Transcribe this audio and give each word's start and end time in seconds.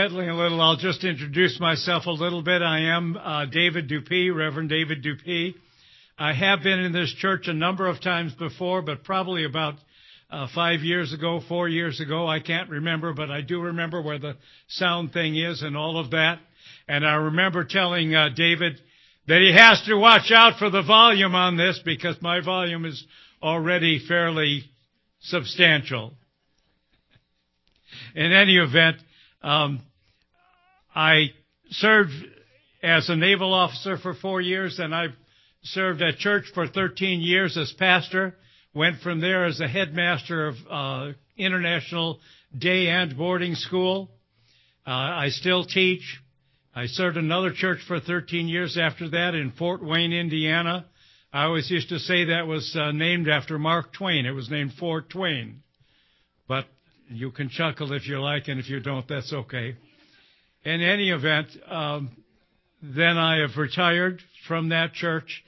Settling 0.00 0.30
a 0.30 0.34
little, 0.34 0.62
I'll 0.62 0.78
just 0.78 1.04
introduce 1.04 1.60
myself 1.60 2.06
a 2.06 2.10
little 2.10 2.40
bit. 2.40 2.62
I 2.62 2.96
am 2.96 3.18
uh, 3.18 3.44
David 3.44 3.86
Dupee, 3.86 4.30
Reverend 4.30 4.70
David 4.70 5.02
Dupee. 5.02 5.54
I 6.18 6.32
have 6.32 6.62
been 6.62 6.78
in 6.78 6.92
this 6.92 7.14
church 7.18 7.48
a 7.48 7.52
number 7.52 7.86
of 7.86 8.00
times 8.00 8.32
before, 8.32 8.80
but 8.80 9.04
probably 9.04 9.44
about 9.44 9.74
uh, 10.30 10.46
five 10.54 10.80
years 10.80 11.12
ago, 11.12 11.42
four 11.46 11.68
years 11.68 12.00
ago. 12.00 12.26
I 12.26 12.40
can't 12.40 12.70
remember, 12.70 13.12
but 13.12 13.30
I 13.30 13.42
do 13.42 13.60
remember 13.60 14.00
where 14.00 14.18
the 14.18 14.38
sound 14.68 15.12
thing 15.12 15.36
is 15.36 15.60
and 15.60 15.76
all 15.76 15.98
of 15.98 16.12
that. 16.12 16.38
And 16.88 17.06
I 17.06 17.16
remember 17.16 17.64
telling 17.64 18.14
uh, 18.14 18.30
David 18.34 18.80
that 19.28 19.42
he 19.42 19.52
has 19.54 19.82
to 19.86 19.96
watch 19.96 20.32
out 20.34 20.58
for 20.58 20.70
the 20.70 20.82
volume 20.82 21.34
on 21.34 21.58
this 21.58 21.78
because 21.84 22.16
my 22.22 22.42
volume 22.42 22.86
is 22.86 23.04
already 23.42 24.02
fairly 24.08 24.62
substantial. 25.20 26.14
In 28.14 28.32
any 28.32 28.56
event, 28.56 28.96
um, 29.42 29.82
I 30.94 31.30
served 31.70 32.12
as 32.82 33.08
a 33.08 33.16
naval 33.16 33.54
officer 33.54 33.96
for 33.98 34.14
four 34.14 34.40
years, 34.40 34.78
and 34.78 34.94
I 34.94 35.08
served 35.62 36.02
at 36.02 36.18
church 36.18 36.44
for 36.54 36.66
13 36.66 37.20
years 37.20 37.56
as 37.56 37.72
pastor. 37.72 38.36
Went 38.74 39.00
from 39.00 39.20
there 39.20 39.44
as 39.46 39.60
a 39.60 39.68
headmaster 39.68 40.48
of 40.48 40.54
uh, 40.70 41.12
international 41.36 42.20
day 42.56 42.88
and 42.88 43.16
boarding 43.16 43.54
school. 43.54 44.10
Uh, 44.86 44.90
I 44.90 45.28
still 45.30 45.64
teach. 45.64 46.20
I 46.74 46.86
served 46.86 47.16
another 47.16 47.52
church 47.52 47.80
for 47.86 48.00
13 48.00 48.48
years 48.48 48.78
after 48.78 49.08
that 49.10 49.34
in 49.34 49.52
Fort 49.52 49.82
Wayne, 49.82 50.12
Indiana. 50.12 50.86
I 51.32 51.44
always 51.44 51.70
used 51.70 51.88
to 51.90 51.98
say 51.98 52.26
that 52.26 52.46
was 52.46 52.76
uh, 52.76 52.92
named 52.92 53.28
after 53.28 53.58
Mark 53.58 53.92
Twain. 53.92 54.24
It 54.24 54.32
was 54.32 54.50
named 54.50 54.72
Fort 54.78 55.10
Twain. 55.10 55.62
But 56.48 56.66
you 57.08 57.30
can 57.30 57.48
chuckle 57.48 57.92
if 57.92 58.06
you 58.08 58.20
like, 58.20 58.48
and 58.48 58.58
if 58.58 58.68
you 58.68 58.80
don't, 58.80 59.06
that's 59.06 59.32
okay. 59.32 59.76
In 60.62 60.82
any 60.82 61.08
event, 61.10 61.48
um, 61.66 62.10
then 62.82 63.16
I 63.16 63.38
have 63.38 63.56
retired 63.56 64.20
from 64.46 64.68
that 64.68 64.92
church. 64.92 65.42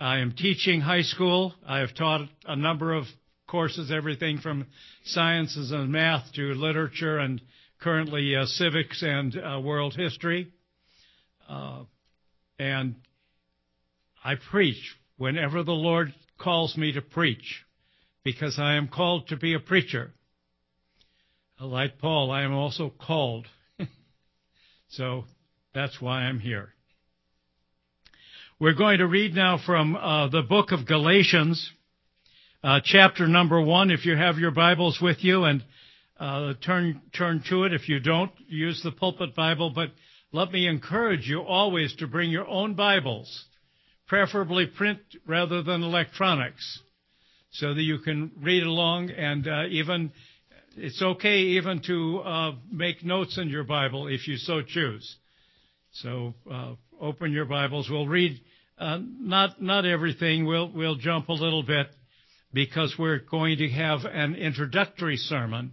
I 0.00 0.18
am 0.18 0.32
teaching 0.32 0.80
high 0.80 1.02
school. 1.02 1.54
I 1.66 1.78
have 1.78 1.94
taught 1.94 2.28
a 2.46 2.56
number 2.56 2.92
of 2.92 3.04
courses, 3.46 3.92
everything 3.92 4.38
from 4.38 4.66
sciences 5.04 5.70
and 5.70 5.92
math 5.92 6.32
to 6.34 6.52
literature 6.54 7.18
and 7.18 7.40
currently 7.80 8.34
uh, 8.34 8.46
civics 8.46 9.04
and 9.04 9.36
uh, 9.36 9.60
world 9.60 9.94
history. 9.94 10.52
Uh, 11.48 11.84
and 12.58 12.96
I 14.24 14.34
preach 14.50 14.96
whenever 15.16 15.62
the 15.62 15.72
Lord 15.72 16.12
calls 16.38 16.76
me 16.76 16.90
to 16.92 17.02
preach 17.02 17.64
because 18.24 18.58
I 18.58 18.74
am 18.74 18.88
called 18.88 19.28
to 19.28 19.36
be 19.36 19.54
a 19.54 19.60
preacher. 19.60 20.10
Like 21.60 21.98
Paul, 22.00 22.32
I 22.32 22.42
am 22.42 22.52
also 22.52 22.90
called. 22.90 23.46
So 24.88 25.24
that's 25.74 26.00
why 26.00 26.22
I'm 26.22 26.38
here. 26.38 26.70
We're 28.58 28.74
going 28.74 28.98
to 28.98 29.06
read 29.06 29.34
now 29.34 29.58
from 29.64 29.96
uh, 29.96 30.28
the 30.28 30.42
book 30.42 30.72
of 30.72 30.86
Galatians, 30.86 31.70
uh, 32.64 32.80
chapter 32.82 33.26
number 33.28 33.60
one. 33.60 33.90
If 33.90 34.06
you 34.06 34.16
have 34.16 34.38
your 34.38 34.50
Bibles 34.50 34.98
with 35.00 35.18
you, 35.22 35.44
and 35.44 35.62
uh, 36.18 36.54
turn 36.64 37.02
turn 37.14 37.42
to 37.50 37.64
it. 37.64 37.74
If 37.74 37.88
you 37.88 38.00
don't, 38.00 38.32
use 38.48 38.80
the 38.82 38.92
pulpit 38.92 39.34
Bible. 39.34 39.70
But 39.74 39.90
let 40.32 40.50
me 40.52 40.66
encourage 40.66 41.28
you 41.28 41.42
always 41.42 41.94
to 41.96 42.06
bring 42.06 42.30
your 42.30 42.46
own 42.46 42.74
Bibles, 42.74 43.44
preferably 44.06 44.66
print 44.66 45.00
rather 45.26 45.62
than 45.62 45.82
electronics, 45.82 46.80
so 47.50 47.74
that 47.74 47.82
you 47.82 47.98
can 47.98 48.30
read 48.40 48.62
along 48.62 49.10
and 49.10 49.46
uh, 49.46 49.64
even 49.68 50.12
it's 50.76 51.00
okay 51.00 51.38
even 51.38 51.80
to 51.86 52.18
uh, 52.18 52.52
make 52.70 53.04
notes 53.04 53.38
in 53.38 53.48
your 53.48 53.64
Bible 53.64 54.08
if 54.08 54.28
you 54.28 54.36
so 54.36 54.62
choose. 54.62 55.16
So 55.92 56.34
uh, 56.50 56.74
open 57.00 57.32
your 57.32 57.46
Bibles. 57.46 57.88
We'll 57.90 58.06
read 58.06 58.40
uh, 58.78 58.98
not 59.02 59.60
not 59.62 59.86
everything. 59.86 60.46
We'll 60.46 60.70
we'll 60.70 60.96
jump 60.96 61.28
a 61.28 61.32
little 61.32 61.62
bit 61.62 61.86
because 62.52 62.94
we're 62.98 63.18
going 63.18 63.58
to 63.58 63.68
have 63.68 64.00
an 64.04 64.34
introductory 64.34 65.16
sermon 65.16 65.72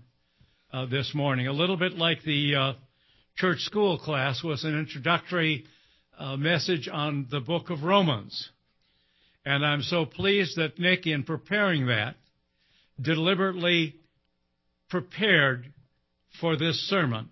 uh, 0.71 0.85
this 0.85 1.13
morning, 1.13 1.47
a 1.47 1.53
little 1.53 1.77
bit 1.77 1.93
like 1.93 2.23
the 2.23 2.55
uh, 2.55 2.73
church 3.37 3.59
school 3.59 3.97
class 3.99 4.43
was 4.43 4.63
an 4.63 4.77
introductory 4.77 5.65
uh, 6.17 6.35
message 6.35 6.89
on 6.91 7.27
the 7.29 7.39
book 7.39 7.69
of 7.69 7.83
Romans. 7.83 8.49
And 9.45 9.65
I'm 9.65 9.81
so 9.81 10.05
pleased 10.05 10.57
that 10.57 10.79
Nick, 10.79 11.05
in 11.05 11.23
preparing 11.23 11.87
that, 11.87 12.15
deliberately 12.99 13.95
prepared 14.93 15.73
for 16.39 16.55
this 16.55 16.79
sermon. 16.87 17.27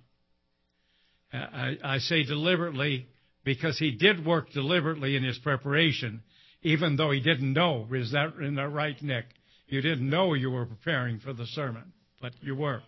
I, 1.31 1.77
I, 1.83 1.99
say 1.99 2.23
deliberately 2.23 3.05
because 3.43 3.77
he 3.77 3.91
did 3.91 4.25
work 4.25 4.49
deliberately 4.49 5.15
in 5.15 5.23
his 5.23 5.37
preparation, 5.37 6.23
even 6.63 6.95
though 6.95 7.11
he 7.11 7.19
didn't 7.19 7.53
know. 7.53 7.87
Is 7.93 8.13
that, 8.13 8.33
in 8.41 8.55
that 8.55 8.69
right, 8.69 8.99
Nick? 9.03 9.25
You 9.67 9.79
didn't 9.79 10.09
know 10.09 10.33
you 10.33 10.49
were 10.49 10.65
preparing 10.65 11.19
for 11.19 11.33
the 11.33 11.45
sermon, 11.45 11.93
but 12.19 12.33
you 12.41 12.55
were. 12.55 12.81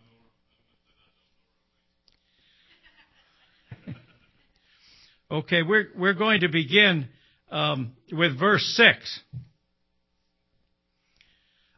okay, 5.31 5.61
we're, 5.61 5.89
we're 5.95 6.15
going 6.15 6.41
to 6.41 6.49
begin 6.49 7.09
um, 7.51 7.91
with 8.11 8.39
verse 8.39 8.65
6. 8.75 9.19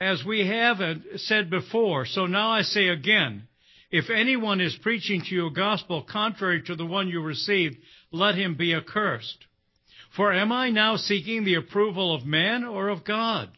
as 0.00 0.24
we 0.24 0.46
have 0.46 0.78
said 1.16 1.50
before, 1.50 2.06
so 2.06 2.24
now 2.26 2.50
I 2.50 2.62
say 2.62 2.88
again, 2.88 3.46
if 3.90 4.08
anyone 4.08 4.60
is 4.60 4.78
preaching 4.82 5.20
to 5.22 5.34
you 5.34 5.46
a 5.48 5.52
gospel 5.52 6.02
contrary 6.02 6.62
to 6.62 6.74
the 6.74 6.86
one 6.86 7.08
you 7.08 7.20
received, 7.20 7.76
let 8.10 8.34
him 8.34 8.54
be 8.54 8.74
accursed. 8.74 9.44
For 10.16 10.32
am 10.32 10.52
I 10.52 10.70
now 10.70 10.96
seeking 10.96 11.44
the 11.44 11.56
approval 11.56 12.14
of 12.14 12.24
man 12.24 12.64
or 12.64 12.88
of 12.88 13.04
God? 13.04 13.50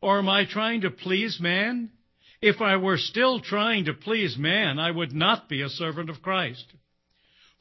Or 0.00 0.18
am 0.18 0.28
I 0.28 0.44
trying 0.44 0.82
to 0.82 0.90
please 0.90 1.38
man? 1.40 1.90
If 2.40 2.60
I 2.60 2.76
were 2.76 2.98
still 2.98 3.40
trying 3.40 3.86
to 3.86 3.94
please 3.94 4.36
man, 4.36 4.78
I 4.78 4.90
would 4.90 5.12
not 5.12 5.48
be 5.48 5.62
a 5.62 5.68
servant 5.68 6.10
of 6.10 6.22
Christ. 6.22 6.64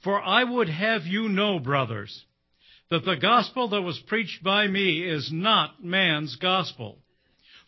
For 0.04 0.22
I 0.22 0.44
would 0.44 0.70
have 0.70 1.06
you 1.06 1.30
know, 1.30 1.60
brothers, 1.60 2.26
that 2.90 3.06
the 3.06 3.16
gospel 3.16 3.70
that 3.70 3.82
was 3.82 4.00
preached 4.00 4.44
by 4.44 4.68
me 4.68 5.04
is 5.04 5.32
not 5.32 5.84
man's 5.84 6.36
gospel. 6.36 7.01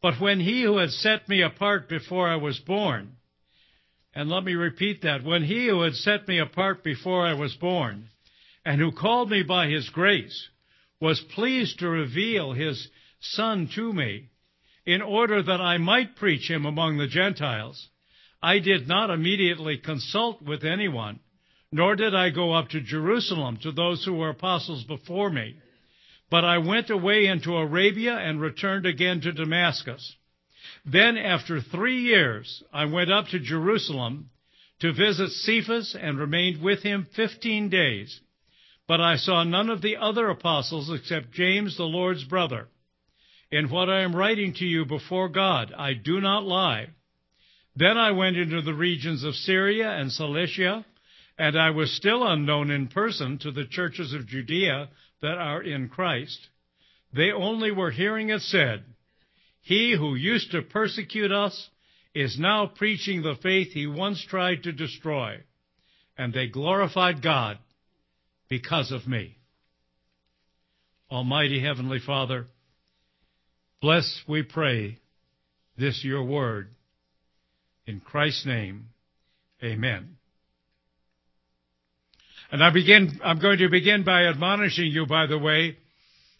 But 0.00 0.20
when 0.20 0.40
he 0.40 0.62
who 0.62 0.78
had 0.78 0.92
set 0.92 1.28
me 1.28 1.42
apart 1.42 1.88
before 1.88 2.28
I 2.28 2.36
was 2.36 2.58
born, 2.60 3.16
and 4.14 4.28
let 4.28 4.44
me 4.44 4.54
repeat 4.54 5.02
that, 5.02 5.24
when 5.24 5.42
he 5.44 5.66
who 5.66 5.82
had 5.82 5.96
set 5.96 6.28
me 6.28 6.38
apart 6.38 6.84
before 6.84 7.26
I 7.26 7.34
was 7.34 7.54
born, 7.54 8.08
and 8.64 8.80
who 8.80 8.92
called 8.92 9.30
me 9.30 9.42
by 9.42 9.66
his 9.68 9.88
grace, 9.90 10.48
was 11.00 11.20
pleased 11.20 11.80
to 11.80 11.88
reveal 11.88 12.52
his 12.52 12.88
Son 13.20 13.66
to 13.74 13.92
me, 13.92 14.28
in 14.86 15.02
order 15.02 15.42
that 15.42 15.60
I 15.60 15.78
might 15.78 16.14
preach 16.14 16.48
him 16.48 16.64
among 16.64 16.98
the 16.98 17.08
Gentiles, 17.08 17.88
I 18.40 18.60
did 18.60 18.86
not 18.86 19.10
immediately 19.10 19.78
consult 19.78 20.40
with 20.40 20.64
anyone, 20.64 21.18
nor 21.72 21.96
did 21.96 22.14
I 22.14 22.30
go 22.30 22.52
up 22.52 22.68
to 22.70 22.80
Jerusalem 22.80 23.56
to 23.58 23.72
those 23.72 24.04
who 24.04 24.14
were 24.14 24.30
apostles 24.30 24.84
before 24.84 25.30
me 25.30 25.56
but 26.30 26.44
I 26.44 26.58
went 26.58 26.90
away 26.90 27.26
into 27.26 27.56
Arabia 27.56 28.14
and 28.16 28.40
returned 28.40 28.86
again 28.86 29.20
to 29.22 29.32
Damascus. 29.32 30.16
Then, 30.84 31.16
after 31.16 31.60
three 31.60 32.00
years, 32.02 32.62
I 32.72 32.84
went 32.84 33.10
up 33.10 33.28
to 33.28 33.38
Jerusalem 33.38 34.30
to 34.80 34.92
visit 34.92 35.30
Cephas 35.30 35.96
and 35.98 36.18
remained 36.18 36.62
with 36.62 36.82
him 36.82 37.06
fifteen 37.14 37.68
days. 37.68 38.20
but 38.88 39.00
I 39.02 39.16
saw 39.16 39.44
none 39.44 39.68
of 39.68 39.82
the 39.82 39.98
other 39.98 40.30
apostles 40.30 40.90
except 40.90 41.32
James, 41.32 41.76
the 41.76 41.84
Lord's 41.84 42.24
brother. 42.24 42.68
In 43.52 43.68
what 43.68 43.90
I 43.90 44.00
am 44.00 44.16
writing 44.16 44.54
to 44.54 44.64
you 44.64 44.86
before 44.86 45.28
God, 45.28 45.72
I 45.76 45.92
do 45.92 46.20
not 46.20 46.44
lie. 46.44 46.88
Then 47.76 47.98
I 47.98 48.10
went 48.12 48.36
into 48.36 48.62
the 48.62 48.74
regions 48.74 49.24
of 49.24 49.34
Syria 49.34 49.90
and 49.90 50.10
Cilicia, 50.10 50.84
and 51.38 51.56
I 51.56 51.70
was 51.70 51.92
still 51.92 52.26
unknown 52.26 52.70
in 52.70 52.88
person 52.88 53.38
to 53.38 53.52
the 53.52 53.66
churches 53.66 54.12
of 54.14 54.26
Judea 54.26 54.88
that 55.22 55.38
are 55.38 55.62
in 55.62 55.88
Christ. 55.88 56.38
They 57.14 57.30
only 57.30 57.70
were 57.70 57.90
hearing 57.90 58.30
it 58.30 58.40
said, 58.42 58.84
He 59.62 59.94
who 59.96 60.14
used 60.14 60.52
to 60.52 60.62
persecute 60.62 61.32
us 61.32 61.70
is 62.14 62.38
now 62.38 62.66
preaching 62.66 63.22
the 63.22 63.36
faith 63.42 63.68
he 63.72 63.86
once 63.86 64.24
tried 64.28 64.62
to 64.64 64.72
destroy. 64.72 65.38
And 66.16 66.32
they 66.32 66.48
glorified 66.48 67.22
God 67.22 67.58
because 68.48 68.90
of 68.90 69.06
me. 69.06 69.36
Almighty 71.10 71.62
Heavenly 71.62 72.00
Father, 72.04 72.46
bless, 73.80 74.22
we 74.28 74.42
pray, 74.42 74.98
this 75.78 76.04
your 76.04 76.24
word. 76.24 76.70
In 77.86 78.00
Christ's 78.00 78.44
name, 78.44 78.88
amen. 79.62 80.17
And 82.50 82.64
I 82.64 82.70
begin, 82.70 83.20
I'm 83.22 83.38
going 83.38 83.58
to 83.58 83.68
begin 83.68 84.04
by 84.04 84.24
admonishing 84.24 84.86
you, 84.86 85.06
by 85.06 85.26
the 85.26 85.38
way, 85.38 85.76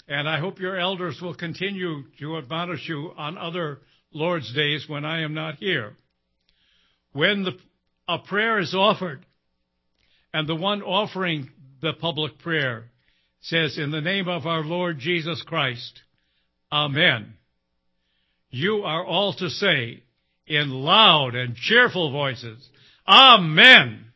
and 0.08 0.26
I 0.26 0.40
hope 0.40 0.58
your 0.58 0.78
elders 0.78 1.20
will 1.20 1.34
continue 1.34 2.04
to 2.20 2.38
admonish 2.38 2.88
you 2.88 3.12
on 3.16 3.36
other 3.36 3.80
Lord's 4.12 4.52
days 4.54 4.86
when 4.88 5.04
I 5.04 5.22
am 5.22 5.34
not 5.34 5.56
here. 5.56 5.92
When 7.12 7.44
the, 7.44 7.52
a 8.08 8.18
prayer 8.18 8.58
is 8.58 8.74
offered, 8.74 9.26
and 10.32 10.48
the 10.48 10.54
one 10.54 10.82
offering 10.82 11.50
the 11.82 11.92
public 11.92 12.38
prayer 12.38 12.84
says, 13.40 13.78
In 13.78 13.90
the 13.90 14.00
name 14.00 14.28
of 14.28 14.46
our 14.46 14.62
Lord 14.62 14.98
Jesus 14.98 15.42
Christ, 15.42 16.00
Amen. 16.72 17.34
You 18.50 18.82
are 18.84 19.04
all 19.04 19.34
to 19.34 19.50
say 19.50 20.02
in 20.46 20.70
loud 20.70 21.34
and 21.34 21.54
cheerful 21.54 22.10
voices, 22.10 22.66
Amen. 23.06 24.07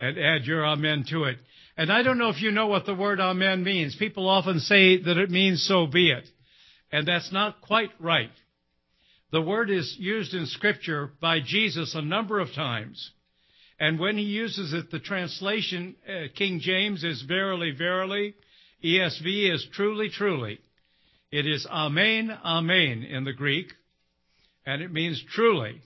And 0.00 0.18
add 0.18 0.44
your 0.44 0.64
Amen 0.66 1.04
to 1.10 1.24
it. 1.24 1.38
And 1.76 1.90
I 1.90 2.02
don't 2.02 2.18
know 2.18 2.28
if 2.28 2.42
you 2.42 2.50
know 2.50 2.66
what 2.66 2.86
the 2.86 2.94
word 2.94 3.20
Amen 3.20 3.64
means. 3.64 3.96
People 3.96 4.28
often 4.28 4.60
say 4.60 5.02
that 5.02 5.16
it 5.16 5.30
means 5.30 5.66
so 5.66 5.86
be 5.86 6.10
it. 6.10 6.28
And 6.92 7.06
that's 7.06 7.32
not 7.32 7.60
quite 7.60 7.90
right. 7.98 8.30
The 9.32 9.42
word 9.42 9.70
is 9.70 9.96
used 9.98 10.34
in 10.34 10.46
Scripture 10.46 11.10
by 11.20 11.40
Jesus 11.40 11.94
a 11.94 12.02
number 12.02 12.40
of 12.40 12.52
times. 12.54 13.10
And 13.78 13.98
when 13.98 14.16
he 14.16 14.24
uses 14.24 14.72
it, 14.72 14.90
the 14.90 15.00
translation, 15.00 15.96
uh, 16.08 16.28
King 16.34 16.60
James 16.60 17.04
is 17.04 17.22
verily, 17.22 17.72
verily. 17.72 18.34
ESV 18.82 19.52
is 19.52 19.66
truly, 19.72 20.08
truly. 20.08 20.58
It 21.30 21.46
is 21.46 21.66
amen, 21.66 22.30
amen 22.44 23.02
in 23.02 23.24
the 23.24 23.32
Greek, 23.32 23.72
and 24.64 24.80
it 24.80 24.92
means 24.92 25.22
truly. 25.28 25.82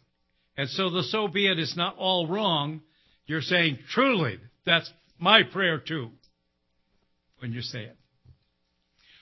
And 0.57 0.69
so 0.69 0.91
the 0.91 1.03
so 1.03 1.27
be 1.27 1.51
it 1.51 1.59
is 1.59 1.77
not 1.77 1.97
all 1.97 2.27
wrong. 2.29 2.83
You're 3.31 3.43
saying 3.43 3.79
truly. 3.93 4.41
That's 4.67 4.93
my 5.21 5.45
prayer 5.45 5.79
too, 5.79 6.11
when 7.39 7.53
you 7.53 7.63
say 7.63 7.85
it. 7.85 7.97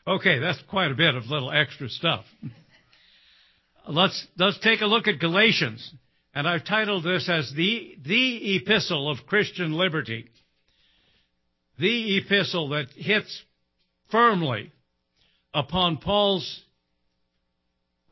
Okay, 0.06 0.38
that's 0.38 0.62
quite 0.70 0.90
a 0.90 0.94
bit 0.94 1.14
of 1.14 1.26
little 1.26 1.52
extra 1.52 1.90
stuff. 1.90 2.24
let's, 3.86 4.26
let's 4.38 4.58
take 4.60 4.80
a 4.80 4.86
look 4.86 5.08
at 5.08 5.18
Galatians. 5.18 5.92
And 6.34 6.48
I've 6.48 6.64
titled 6.64 7.04
this 7.04 7.28
as 7.28 7.52
the, 7.54 7.98
the 8.02 8.56
epistle 8.56 9.10
of 9.10 9.26
Christian 9.26 9.72
liberty. 9.72 10.30
The 11.78 12.16
epistle 12.16 12.70
that 12.70 12.86
hits 12.96 13.42
firmly 14.10 14.72
upon 15.52 15.98
Paul's 15.98 16.62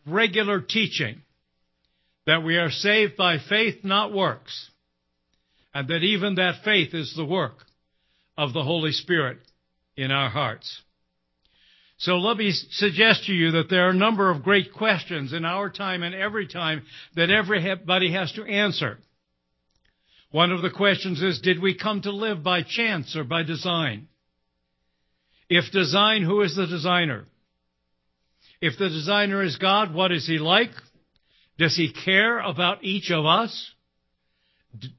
regular 0.07 0.61
teaching 0.61 1.23
that 2.27 2.45
we 2.45 2.59
are 2.59 2.71
saved 2.71 3.17
by 3.17 3.39
faith, 3.39 3.83
not 3.83 4.13
works, 4.13 4.71
and 5.77 5.89
that 5.89 6.03
even 6.03 6.37
that 6.37 6.65
faith 6.65 6.95
is 6.95 7.13
the 7.15 7.25
work 7.27 7.59
of 8.39 8.55
the 8.55 8.63
Holy 8.63 8.93
Spirit 8.93 9.37
in 9.95 10.11
our 10.11 10.31
hearts. 10.31 10.81
So 11.99 12.13
let 12.17 12.39
me 12.39 12.51
suggest 12.71 13.27
to 13.27 13.35
you 13.35 13.51
that 13.51 13.69
there 13.69 13.87
are 13.87 13.91
a 13.91 13.95
number 13.95 14.31
of 14.31 14.43
great 14.43 14.73
questions 14.73 15.35
in 15.35 15.45
our 15.45 15.69
time 15.69 16.03
and 16.03 16.15
every 16.15 16.49
time 16.49 16.85
that 17.15 17.29
everybody 17.29 18.11
has 18.11 18.33
to 18.33 18.45
answer. 18.45 18.97
One 20.31 20.51
of 20.51 20.63
the 20.63 20.71
questions 20.71 21.21
is, 21.21 21.43
did 21.43 21.61
we 21.61 21.77
come 21.77 22.01
to 22.03 22.11
live 22.11 22.43
by 22.43 22.63
chance 22.63 23.15
or 23.15 23.25
by 23.25 23.43
design? 23.43 24.09
If 25.51 25.71
design, 25.73 26.23
who 26.23 26.41
is 26.41 26.57
the 26.57 26.67
designer? 26.67 27.27
If 28.63 28.79
the 28.79 28.89
designer 28.89 29.43
is 29.43 29.59
God, 29.59 29.93
what 29.93 30.11
is 30.11 30.27
he 30.27 30.39
like? 30.39 30.71
Does 31.59 31.77
he 31.77 31.93
care 31.93 32.39
about 32.39 32.83
each 32.83 33.11
of 33.11 33.27
us? 33.27 33.73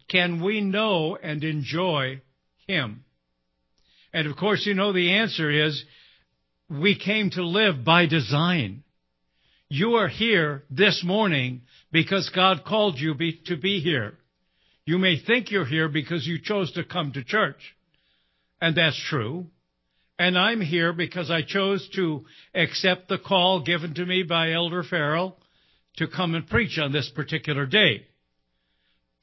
Can 0.10 0.44
we 0.44 0.62
know 0.62 1.16
and 1.16 1.44
enjoy 1.44 2.22
him? 2.68 3.04
And 4.14 4.28
of 4.28 4.38
course, 4.38 4.66
you 4.66 4.74
know 4.74 4.94
the 4.94 5.14
answer 5.14 5.50
is 5.50 5.84
we 6.70 6.98
came 6.98 7.30
to 7.32 7.46
live 7.46 7.84
by 7.84 8.06
design. 8.06 8.84
You 9.70 9.96
are 9.96 10.08
here 10.08 10.64
this 10.70 11.04
morning 11.04 11.62
because 11.92 12.30
God 12.30 12.64
called 12.66 13.00
you 13.00 13.16
be, 13.16 13.42
to 13.48 13.58
be 13.58 13.80
here. 13.80 14.18
You 14.86 14.98
may 14.98 15.20
think 15.20 15.52
you're 15.52 15.66
here 15.66 15.90
because 15.90 16.26
you 16.26 16.40
chose 16.42 16.72
to 16.74 16.84
come 16.84 17.12
to 17.14 17.24
church. 17.24 17.76
And 18.62 18.76
that's 18.76 19.02
true. 19.10 19.48
And 20.18 20.38
I'm 20.38 20.62
here 20.62 20.94
because 20.94 21.30
I 21.30 21.42
chose 21.44 21.88
to 21.96 22.26
accept 22.56 23.08
the 23.08 23.20
call 23.20 23.62
given 23.62 23.94
to 23.96 24.06
me 24.06 24.24
by 24.24 24.54
Elder 24.54 24.84
Farrell 24.84 25.38
to 25.98 26.08
come 26.08 26.34
and 26.34 26.48
preach 26.48 26.80
on 26.80 26.92
this 26.92 27.12
particular 27.14 27.66
day. 27.66 28.08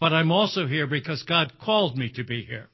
But 0.00 0.12
I'm 0.12 0.32
also 0.32 0.66
here 0.66 0.86
because 0.86 1.22
God 1.22 1.52
called 1.62 1.96
me 1.96 2.10
to 2.16 2.24
be 2.24 2.44
here. 2.44 2.68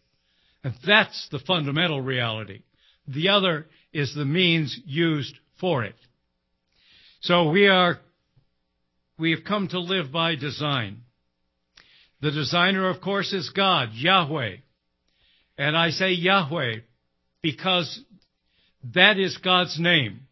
And 0.65 0.75
that's 0.87 1.29
the 1.31 1.39
fundamental 1.39 2.01
reality. 2.01 2.63
The 3.07 3.29
other 3.29 3.67
is 3.93 4.15
the 4.15 4.25
means 4.25 4.79
used 4.85 5.35
for 5.61 5.85
it. 5.85 5.97
So 7.21 7.51
we 7.51 7.69
are, 7.69 7.99
we 9.19 9.33
have 9.33 9.45
come 9.45 9.69
to 9.69 9.81
live 9.81 10.13
by 10.13 10.37
design. 10.37 11.03
The 12.21 12.31
designer, 12.31 12.89
of 12.89 13.01
course, 13.01 13.33
is 13.33 13.51
God, 13.51 13.91
Yahweh. 13.95 14.57
And 15.59 15.77
I 15.77 15.91
say 15.91 16.13
Yahweh 16.13 16.77
because 17.43 18.01
that 18.95 19.19
is 19.19 19.37
God's 19.39 19.79
name. 19.79 20.27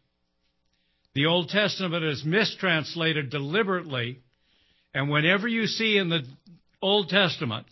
The 1.15 1.25
Old 1.25 1.49
Testament 1.49 2.03
is 2.03 2.23
mistranslated 2.23 3.29
deliberately, 3.29 4.21
and 4.93 5.09
whenever 5.09 5.47
you 5.47 5.65
see 5.65 5.97
in 5.97 6.09
the 6.09 6.21
Old 6.81 7.09
Testament 7.09 7.67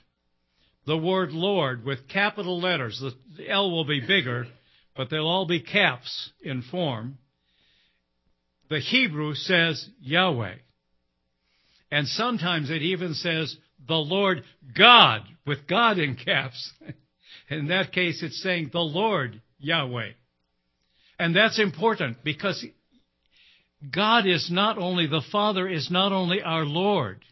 the 0.87 0.97
word 0.97 1.31
Lord 1.33 1.83
with 1.83 2.07
capital 2.07 2.61
letters, 2.61 3.03
the 3.35 3.49
L 3.49 3.69
will 3.69 3.83
be 3.83 3.99
bigger, 3.99 4.47
but 4.95 5.09
they'll 5.09 5.27
all 5.27 5.45
be 5.45 5.59
caps 5.59 6.31
in 6.41 6.61
form. 6.61 7.17
The 8.69 8.79
Hebrew 8.79 9.35
says 9.35 9.87
Yahweh. 10.01 10.55
And 11.91 12.07
sometimes 12.07 12.69
it 12.69 12.81
even 12.81 13.13
says 13.13 13.55
the 13.85 13.95
Lord 13.95 14.43
God 14.77 15.23
with 15.45 15.67
God 15.67 15.99
in 15.99 16.15
caps. 16.15 16.71
in 17.49 17.67
that 17.67 17.91
case, 17.91 18.23
it's 18.23 18.41
saying 18.41 18.69
the 18.71 18.79
Lord 18.79 19.41
Yahweh. 19.59 20.11
And 21.19 21.35
that's 21.35 21.59
important 21.59 22.23
because 22.23 22.65
God 23.93 24.25
is 24.25 24.49
not 24.49 24.77
only, 24.77 25.07
the 25.07 25.23
Father 25.33 25.67
is 25.67 25.91
not 25.91 26.13
only 26.13 26.41
our 26.41 26.65
Lord. 26.65 27.23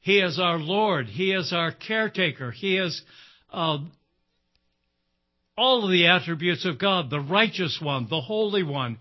He 0.00 0.18
is 0.18 0.38
our 0.38 0.58
Lord. 0.58 1.06
He 1.06 1.32
is 1.32 1.52
our 1.52 1.72
caretaker. 1.72 2.50
He 2.50 2.76
is 2.76 3.02
uh, 3.52 3.78
all 5.56 5.84
of 5.84 5.90
the 5.90 6.06
attributes 6.06 6.64
of 6.64 6.78
God, 6.78 7.10
the 7.10 7.20
righteous 7.20 7.78
one, 7.82 8.06
the 8.08 8.20
holy 8.20 8.62
one. 8.62 8.98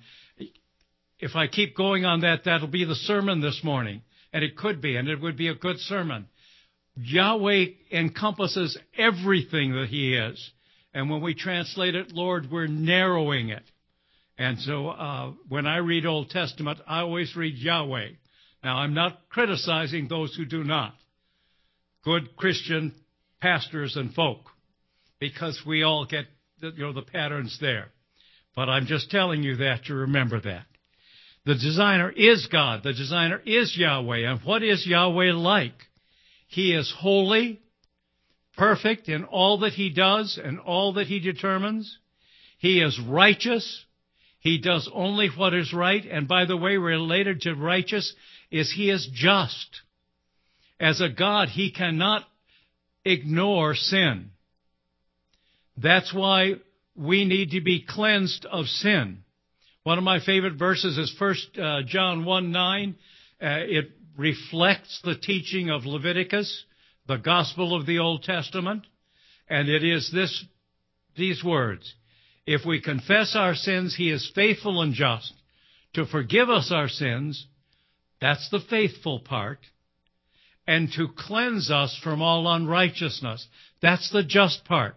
If 1.19 1.35
I 1.35 1.47
keep 1.47 1.75
going 1.75 2.05
on 2.05 2.21
that, 2.21 2.43
that'll 2.45 2.67
be 2.67 2.85
the 2.85 2.95
sermon 2.95 3.41
this 3.41 3.61
morning. 3.63 4.01
And 4.33 4.43
it 4.43 4.57
could 4.57 4.81
be, 4.81 4.95
and 4.97 5.07
it 5.07 5.21
would 5.21 5.37
be 5.37 5.47
a 5.47 5.55
good 5.55 5.79
sermon. 5.79 6.27
Yahweh 6.95 7.65
encompasses 7.91 8.77
everything 8.97 9.73
that 9.73 9.87
He 9.89 10.15
is. 10.15 10.51
And 10.93 11.09
when 11.09 11.21
we 11.21 11.35
translate 11.35 11.95
it, 11.95 12.11
Lord, 12.11 12.49
we're 12.51 12.67
narrowing 12.67 13.49
it. 13.49 13.63
And 14.37 14.59
so 14.59 14.89
uh, 14.89 15.31
when 15.47 15.65
I 15.65 15.77
read 15.77 16.05
Old 16.05 16.29
Testament, 16.29 16.79
I 16.87 16.99
always 16.99 17.35
read 17.35 17.55
Yahweh. 17.55 18.09
Now, 18.63 18.77
I'm 18.77 18.93
not 18.93 19.29
criticizing 19.29 20.07
those 20.07 20.35
who 20.35 20.45
do 20.45 20.63
not. 20.63 20.95
Good 22.03 22.35
Christian 22.35 22.93
pastors 23.41 23.95
and 23.95 24.13
folk, 24.13 24.41
because 25.19 25.61
we 25.65 25.83
all 25.83 26.05
get 26.05 26.25
the, 26.59 26.71
you 26.75 26.83
know, 26.83 26.93
the 26.93 27.01
patterns 27.01 27.57
there. 27.61 27.89
But 28.55 28.69
I'm 28.69 28.87
just 28.87 29.11
telling 29.11 29.43
you 29.43 29.57
that 29.57 29.85
to 29.85 29.93
remember 29.93 30.41
that. 30.41 30.65
The 31.45 31.55
designer 31.55 32.09
is 32.09 32.47
God. 32.51 32.81
The 32.83 32.93
designer 32.93 33.41
is 33.45 33.77
Yahweh. 33.77 34.29
And 34.29 34.41
what 34.41 34.63
is 34.63 34.85
Yahweh 34.85 35.31
like? 35.33 35.75
He 36.47 36.73
is 36.73 36.93
holy, 36.97 37.61
perfect 38.57 39.07
in 39.07 39.23
all 39.23 39.59
that 39.59 39.73
he 39.73 39.89
does 39.91 40.39
and 40.43 40.59
all 40.59 40.93
that 40.93 41.07
he 41.07 41.19
determines. 41.19 41.99
He 42.57 42.81
is 42.81 42.99
righteous. 42.99 43.85
He 44.39 44.59
does 44.59 44.89
only 44.93 45.29
what 45.29 45.53
is 45.53 45.73
right. 45.73 46.03
And 46.03 46.27
by 46.27 46.45
the 46.45 46.57
way, 46.57 46.77
related 46.77 47.41
to 47.41 47.53
righteous 47.53 48.13
is 48.51 48.71
he 48.71 48.89
is 48.89 49.07
just. 49.13 49.81
As 50.79 51.01
a 51.01 51.09
God, 51.09 51.49
he 51.49 51.71
cannot 51.71 52.23
ignore 53.03 53.75
sin. 53.75 54.31
That's 55.75 56.13
why 56.13 56.53
we 56.95 57.25
need 57.25 57.51
to 57.51 57.61
be 57.61 57.85
cleansed 57.87 58.45
of 58.45 58.65
sin. 58.65 59.23
One 59.83 59.97
of 59.97 60.03
my 60.03 60.19
favorite 60.19 60.55
verses 60.55 60.97
is 60.97 61.15
1 61.17 61.35
uh, 61.63 61.81
John 61.85 62.25
1 62.25 62.51
9. 62.51 62.95
Uh, 63.41 63.45
it 63.47 63.91
reflects 64.17 64.99
the 65.03 65.15
teaching 65.15 65.69
of 65.69 65.85
Leviticus, 65.85 66.65
the 67.07 67.17
gospel 67.17 67.75
of 67.75 67.85
the 67.85 67.99
Old 67.99 68.23
Testament, 68.23 68.85
and 69.47 69.69
it 69.69 69.83
is 69.83 70.11
this, 70.11 70.43
these 71.15 71.43
words. 71.43 71.93
If 72.45 72.65
we 72.65 72.81
confess 72.81 73.35
our 73.35 73.55
sins, 73.55 73.95
He 73.95 74.11
is 74.11 74.31
faithful 74.33 74.81
and 74.81 74.93
just 74.93 75.33
to 75.93 76.05
forgive 76.05 76.49
us 76.49 76.71
our 76.71 76.89
sins. 76.89 77.45
That's 78.21 78.49
the 78.49 78.59
faithful 78.59 79.19
part. 79.19 79.59
And 80.65 80.91
to 80.93 81.07
cleanse 81.15 81.71
us 81.71 81.97
from 82.03 82.21
all 82.21 82.47
unrighteousness. 82.51 83.47
That's 83.81 84.11
the 84.11 84.23
just 84.23 84.65
part. 84.65 84.95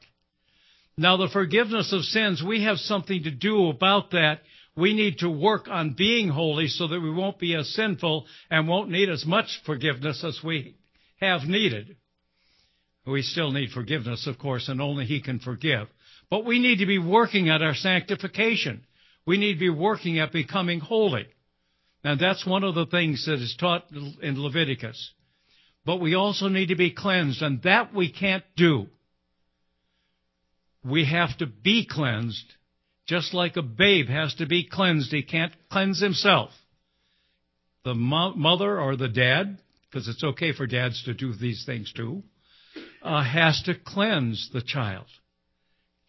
Now, 0.96 1.16
the 1.16 1.28
forgiveness 1.28 1.92
of 1.92 2.02
sins, 2.02 2.42
we 2.46 2.64
have 2.64 2.78
something 2.78 3.22
to 3.22 3.30
do 3.30 3.68
about 3.68 4.10
that. 4.10 4.40
We 4.76 4.94
need 4.94 5.18
to 5.18 5.30
work 5.30 5.68
on 5.68 5.94
being 5.96 6.28
holy 6.28 6.68
so 6.68 6.88
that 6.88 7.00
we 7.00 7.10
won't 7.10 7.38
be 7.38 7.54
as 7.54 7.68
sinful 7.74 8.26
and 8.50 8.68
won't 8.68 8.90
need 8.90 9.08
as 9.08 9.24
much 9.24 9.60
forgiveness 9.64 10.24
as 10.24 10.40
we 10.42 10.74
have 11.20 11.42
needed. 11.42 11.96
We 13.06 13.22
still 13.22 13.50
need 13.50 13.70
forgiveness, 13.70 14.26
of 14.26 14.38
course, 14.38 14.68
and 14.68 14.80
only 14.80 15.04
He 15.04 15.22
can 15.22 15.38
forgive. 15.38 15.88
But 16.28 16.44
we 16.44 16.58
need 16.58 16.78
to 16.78 16.86
be 16.86 16.98
working 16.98 17.48
at 17.48 17.62
our 17.62 17.74
sanctification. 17.74 18.84
We 19.26 19.36
need 19.36 19.54
to 19.54 19.60
be 19.60 19.70
working 19.70 20.18
at 20.18 20.32
becoming 20.32 20.80
holy. 20.80 21.26
And 22.02 22.18
that's 22.18 22.46
one 22.46 22.64
of 22.64 22.74
the 22.74 22.86
things 22.86 23.26
that 23.26 23.34
is 23.34 23.56
taught 23.58 23.84
in 23.92 24.42
Leviticus. 24.42 25.12
But 25.84 26.00
we 26.00 26.14
also 26.14 26.48
need 26.48 26.66
to 26.66 26.76
be 26.76 26.92
cleansed, 26.92 27.42
and 27.42 27.62
that 27.62 27.94
we 27.94 28.10
can't 28.10 28.44
do 28.56 28.86
we 30.84 31.04
have 31.06 31.36
to 31.38 31.46
be 31.46 31.86
cleansed, 31.88 32.54
just 33.06 33.34
like 33.34 33.56
a 33.56 33.62
babe 33.62 34.08
has 34.08 34.34
to 34.36 34.46
be 34.46 34.66
cleansed. 34.68 35.12
He 35.12 35.22
can't 35.22 35.52
cleanse 35.70 36.00
himself. 36.00 36.50
The 37.84 37.94
mo- 37.94 38.34
mother 38.34 38.78
or 38.78 38.96
the 38.96 39.08
dad, 39.08 39.58
because 39.90 40.08
it's 40.08 40.24
okay 40.24 40.52
for 40.52 40.66
dads 40.66 41.02
to 41.04 41.14
do 41.14 41.34
these 41.34 41.64
things 41.64 41.92
too, 41.92 42.22
uh, 43.02 43.24
has 43.24 43.62
to 43.64 43.74
cleanse 43.74 44.50
the 44.52 44.62
child. 44.62 45.06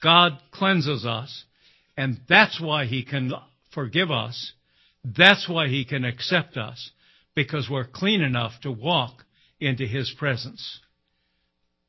God 0.03 0.39
cleanses 0.51 1.05
us, 1.05 1.43
and 1.95 2.19
that's 2.27 2.59
why 2.59 2.85
He 2.85 3.03
can 3.03 3.31
forgive 3.73 4.11
us. 4.11 4.51
That's 5.03 5.49
why 5.49 5.67
He 5.67 5.85
can 5.85 6.05
accept 6.05 6.57
us, 6.57 6.91
because 7.35 7.69
we're 7.69 7.87
clean 7.87 8.21
enough 8.21 8.53
to 8.61 8.71
walk 8.71 9.25
into 9.59 9.85
His 9.85 10.13
presence. 10.17 10.79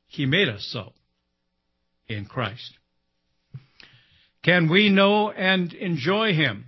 He 0.07 0.25
made 0.25 0.49
us 0.49 0.67
so 0.71 0.93
in 2.07 2.25
Christ. 2.25 2.77
Can 4.43 4.69
we 4.69 4.89
know 4.89 5.31
and 5.31 5.73
enjoy 5.73 6.33
Him? 6.33 6.65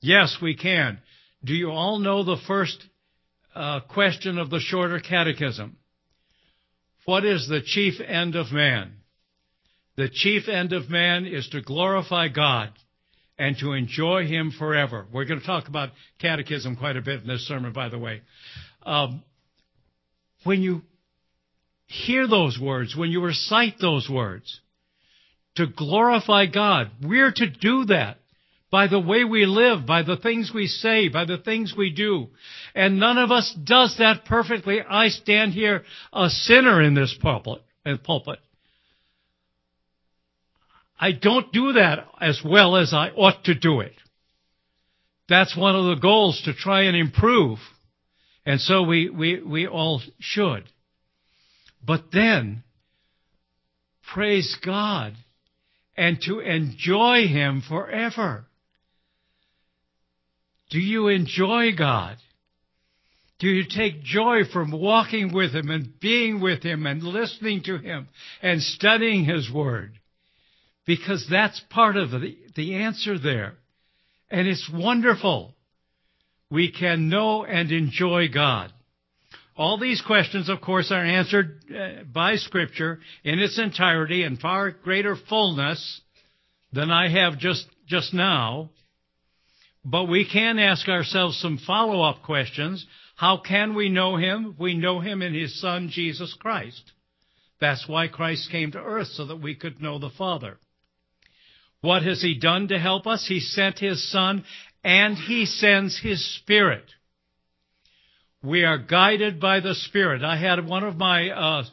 Yes, 0.00 0.38
we 0.40 0.56
can. 0.56 0.98
Do 1.44 1.52
you 1.54 1.70
all 1.70 1.98
know 1.98 2.24
the 2.24 2.40
first 2.46 2.82
uh, 3.54 3.80
question 3.80 4.38
of 4.38 4.50
the 4.50 4.60
shorter 4.60 5.00
catechism? 5.00 5.76
What 7.04 7.24
is 7.24 7.48
the 7.48 7.60
chief 7.60 8.00
end 8.00 8.36
of 8.36 8.52
man? 8.52 8.92
The 9.96 10.08
chief 10.08 10.48
end 10.48 10.72
of 10.72 10.88
man 10.88 11.26
is 11.26 11.48
to 11.48 11.60
glorify 11.60 12.28
God 12.28 12.70
and 13.40 13.56
to 13.58 13.72
enjoy 13.72 14.26
Him 14.26 14.52
forever. 14.56 15.06
We're 15.10 15.24
going 15.24 15.40
to 15.40 15.46
talk 15.46 15.66
about 15.66 15.88
catechism 16.20 16.76
quite 16.76 16.98
a 16.98 17.00
bit 17.00 17.22
in 17.22 17.26
this 17.26 17.48
sermon, 17.48 17.72
by 17.72 17.88
the 17.88 17.98
way. 17.98 18.20
Um, 18.84 19.24
when 20.44 20.60
you 20.60 20.82
hear 21.86 22.28
those 22.28 22.58
words, 22.60 22.94
when 22.94 23.10
you 23.10 23.22
recite 23.22 23.76
those 23.80 24.10
words, 24.10 24.60
to 25.56 25.66
glorify 25.66 26.46
God, 26.46 26.90
we're 27.02 27.32
to 27.32 27.48
do 27.48 27.86
that 27.86 28.18
by 28.70 28.88
the 28.88 29.00
way 29.00 29.24
we 29.24 29.46
live, 29.46 29.86
by 29.86 30.02
the 30.02 30.18
things 30.18 30.52
we 30.54 30.66
say, 30.66 31.08
by 31.08 31.24
the 31.24 31.38
things 31.38 31.74
we 31.76 31.90
do. 31.90 32.28
And 32.74 33.00
none 33.00 33.16
of 33.16 33.30
us 33.30 33.56
does 33.64 33.96
that 33.98 34.26
perfectly. 34.26 34.80
I 34.82 35.08
stand 35.08 35.54
here 35.54 35.82
a 36.12 36.28
sinner 36.28 36.82
in 36.82 36.94
this 36.94 37.16
pulpit. 37.20 37.62
pulpit. 38.04 38.38
I 41.02 41.12
don't 41.12 41.50
do 41.50 41.72
that 41.72 42.06
as 42.20 42.42
well 42.44 42.76
as 42.76 42.92
I 42.92 43.08
ought 43.08 43.44
to 43.44 43.54
do 43.54 43.80
it. 43.80 43.94
That's 45.30 45.56
one 45.56 45.74
of 45.74 45.86
the 45.86 46.00
goals 46.00 46.42
to 46.44 46.52
try 46.52 46.82
and 46.82 46.96
improve. 46.96 47.58
And 48.44 48.60
so 48.60 48.82
we, 48.82 49.08
we, 49.08 49.40
we 49.42 49.66
all 49.66 50.02
should. 50.18 50.64
But 51.82 52.12
then, 52.12 52.64
praise 54.12 54.56
God 54.64 55.14
and 55.96 56.20
to 56.22 56.40
enjoy 56.40 57.26
Him 57.28 57.62
forever. 57.66 58.44
Do 60.68 60.78
you 60.78 61.08
enjoy 61.08 61.76
God? 61.76 62.16
Do 63.38 63.48
you 63.48 63.64
take 63.64 64.02
joy 64.02 64.40
from 64.52 64.70
walking 64.70 65.32
with 65.32 65.54
Him 65.54 65.70
and 65.70 65.98
being 65.98 66.40
with 66.40 66.62
Him 66.62 66.86
and 66.86 67.02
listening 67.02 67.62
to 67.64 67.78
Him 67.78 68.08
and 68.42 68.60
studying 68.60 69.24
His 69.24 69.50
Word? 69.50 69.99
Because 70.86 71.26
that's 71.30 71.60
part 71.70 71.96
of 71.96 72.10
the, 72.10 72.36
the 72.56 72.74
answer 72.76 73.18
there. 73.18 73.54
And 74.30 74.46
it's 74.48 74.70
wonderful. 74.72 75.54
We 76.50 76.72
can 76.72 77.08
know 77.08 77.44
and 77.44 77.70
enjoy 77.70 78.28
God. 78.32 78.72
All 79.56 79.78
these 79.78 80.00
questions, 80.00 80.48
of 80.48 80.60
course, 80.60 80.90
are 80.90 81.04
answered 81.04 81.60
uh, 81.70 82.04
by 82.04 82.36
Scripture 82.36 82.98
in 83.24 83.38
its 83.38 83.58
entirety 83.58 84.22
in 84.24 84.36
far 84.36 84.70
greater 84.70 85.16
fullness 85.28 86.00
than 86.72 86.90
I 86.90 87.10
have 87.10 87.38
just, 87.38 87.66
just 87.86 88.14
now. 88.14 88.70
But 89.84 90.04
we 90.04 90.28
can 90.30 90.58
ask 90.58 90.88
ourselves 90.88 91.38
some 91.38 91.58
follow-up 91.66 92.22
questions. 92.22 92.86
How 93.16 93.38
can 93.46 93.74
we 93.74 93.90
know 93.90 94.16
Him? 94.16 94.56
We 94.58 94.74
know 94.74 95.00
Him 95.00 95.20
in 95.20 95.34
His 95.34 95.60
Son, 95.60 95.90
Jesus 95.92 96.34
Christ. 96.40 96.82
That's 97.60 97.86
why 97.86 98.08
Christ 98.08 98.50
came 98.50 98.72
to 98.72 98.78
earth, 98.78 99.08
so 99.08 99.26
that 99.26 99.42
we 99.42 99.54
could 99.54 99.82
know 99.82 99.98
the 99.98 100.10
Father. 100.16 100.58
What 101.80 102.02
has 102.02 102.20
He 102.20 102.38
done 102.38 102.68
to 102.68 102.78
help 102.78 103.06
us? 103.06 103.26
He 103.26 103.40
sent 103.40 103.78
His 103.78 104.10
Son, 104.10 104.44
and 104.84 105.16
He 105.16 105.46
sends 105.46 105.98
His 105.98 106.36
Spirit. 106.36 106.84
We 108.42 108.64
are 108.64 108.78
guided 108.78 109.40
by 109.40 109.60
the 109.60 109.74
Spirit. 109.74 110.22
I 110.22 110.36
had 110.36 110.66
one 110.66 110.84
of 110.84 110.96
my 110.96 111.30
uh, 111.30 111.64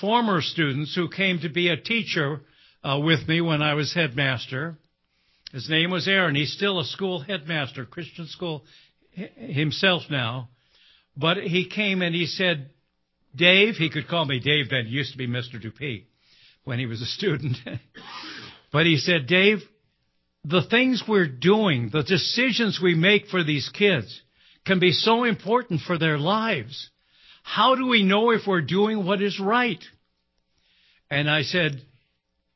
former 0.00 0.40
students 0.42 0.94
who 0.94 1.08
came 1.08 1.40
to 1.40 1.48
be 1.48 1.68
a 1.68 1.76
teacher 1.76 2.40
uh, 2.82 3.00
with 3.02 3.26
me 3.26 3.40
when 3.40 3.62
I 3.62 3.74
was 3.74 3.94
headmaster. 3.94 4.76
His 5.52 5.68
name 5.68 5.90
was 5.90 6.06
Aaron. 6.06 6.34
He's 6.34 6.52
still 6.52 6.78
a 6.78 6.84
school 6.84 7.20
headmaster, 7.20 7.84
Christian 7.84 8.26
school 8.26 8.64
himself 9.12 10.02
now. 10.10 10.48
But 11.16 11.38
he 11.38 11.68
came 11.68 12.02
and 12.02 12.14
he 12.14 12.26
said, 12.26 12.70
Dave, 13.34 13.74
he 13.74 13.90
could 13.90 14.08
call 14.08 14.24
me 14.24 14.40
Dave 14.40 14.70
then. 14.70 14.86
He 14.86 14.92
used 14.92 15.12
to 15.12 15.18
be 15.18 15.26
Mr. 15.26 15.60
Dupee 15.60 16.06
when 16.64 16.78
he 16.78 16.86
was 16.86 17.02
a 17.02 17.06
student. 17.06 17.56
but 18.72 18.86
he 18.86 18.96
said, 18.96 19.26
Dave, 19.26 19.58
the 20.44 20.62
things 20.62 21.02
we're 21.06 21.26
doing, 21.26 21.90
the 21.92 22.02
decisions 22.02 22.80
we 22.82 22.94
make 22.94 23.26
for 23.26 23.44
these 23.44 23.68
kids, 23.68 24.22
can 24.66 24.78
be 24.78 24.92
so 24.92 25.24
important 25.24 25.80
for 25.80 25.98
their 25.98 26.18
lives. 26.18 26.90
How 27.42 27.74
do 27.74 27.86
we 27.86 28.02
know 28.02 28.30
if 28.30 28.42
we're 28.46 28.60
doing 28.60 29.04
what 29.04 29.22
is 29.22 29.40
right? 29.40 29.82
And 31.10 31.28
I 31.28 31.42
said, 31.42 31.82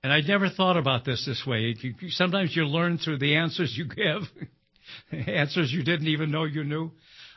and 0.02 0.12
I'd 0.12 0.28
never 0.28 0.48
thought 0.50 0.76
about 0.76 1.04
this 1.04 1.24
this 1.26 1.44
way. 1.46 1.74
sometimes 2.10 2.54
you 2.54 2.64
learn 2.66 2.98
through 2.98 3.18
the 3.18 3.36
answers 3.36 3.74
you 3.76 3.86
give, 3.86 4.22
answers 5.26 5.72
you 5.72 5.82
didn't 5.82 6.08
even 6.08 6.30
know 6.30 6.44
you 6.44 6.62
knew. 6.62 6.92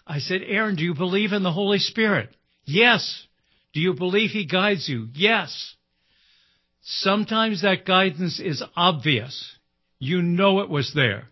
I 0.05 0.19
said, 0.19 0.41
Aaron, 0.45 0.75
do 0.75 0.83
you 0.83 0.93
believe 0.93 1.33
in 1.33 1.43
the 1.43 1.51
Holy 1.51 1.79
Spirit? 1.79 2.29
Yes. 2.65 3.25
Do 3.73 3.79
you 3.79 3.93
believe 3.93 4.31
He 4.31 4.45
guides 4.45 4.87
you? 4.87 5.07
Yes. 5.13 5.75
Sometimes 6.89 7.63
that 7.63 7.85
guidance 7.85 8.39
is 8.39 8.63
obvious. 8.77 9.57
You 9.99 10.21
know 10.21 10.61
it 10.61 10.69
was 10.69 10.93
there. 10.95 11.27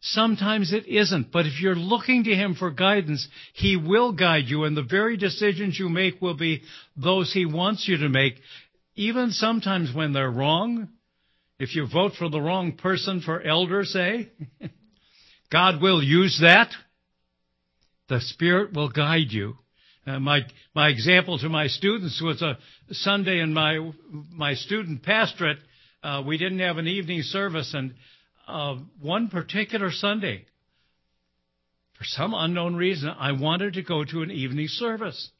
Sometimes 0.00 0.72
it 0.72 0.86
isn't, 0.86 1.30
but 1.30 1.44
if 1.44 1.60
you're 1.60 1.74
looking 1.74 2.24
to 2.24 2.34
Him 2.34 2.54
for 2.54 2.70
guidance, 2.70 3.28
He 3.52 3.76
will 3.76 4.12
guide 4.12 4.44
you, 4.46 4.64
and 4.64 4.74
the 4.74 4.82
very 4.82 5.18
decisions 5.18 5.78
you 5.78 5.90
make 5.90 6.22
will 6.22 6.36
be 6.36 6.62
those 6.96 7.34
He 7.34 7.44
wants 7.44 7.86
you 7.86 7.98
to 7.98 8.08
make, 8.08 8.40
even 8.94 9.30
sometimes 9.30 9.94
when 9.94 10.14
they're 10.14 10.30
wrong. 10.30 10.88
If 11.58 11.76
you 11.76 11.86
vote 11.86 12.12
for 12.18 12.30
the 12.30 12.40
wrong 12.40 12.72
person 12.72 13.20
for 13.20 13.42
elder, 13.42 13.84
say, 13.84 14.30
God 15.50 15.82
will 15.82 16.02
use 16.02 16.38
that. 16.40 16.70
The 18.08 18.20
Spirit 18.22 18.72
will 18.72 18.88
guide 18.88 19.32
you. 19.32 19.58
Uh, 20.08 20.18
my 20.18 20.40
my 20.74 20.88
example 20.88 21.38
to 21.38 21.48
my 21.50 21.66
students 21.66 22.22
was 22.22 22.40
a 22.40 22.56
Sunday 22.90 23.40
in 23.40 23.52
my 23.52 23.92
my 24.32 24.54
student 24.54 25.02
pastorate. 25.02 25.58
Uh, 26.02 26.22
we 26.26 26.38
didn't 26.38 26.60
have 26.60 26.78
an 26.78 26.86
evening 26.86 27.22
service, 27.22 27.74
and 27.74 27.94
uh, 28.46 28.76
one 29.02 29.28
particular 29.28 29.90
Sunday, 29.90 30.46
for 31.98 32.04
some 32.04 32.32
unknown 32.32 32.76
reason, 32.76 33.10
I 33.10 33.32
wanted 33.32 33.74
to 33.74 33.82
go 33.82 34.04
to 34.04 34.22
an 34.22 34.30
evening 34.30 34.68
service. 34.68 35.30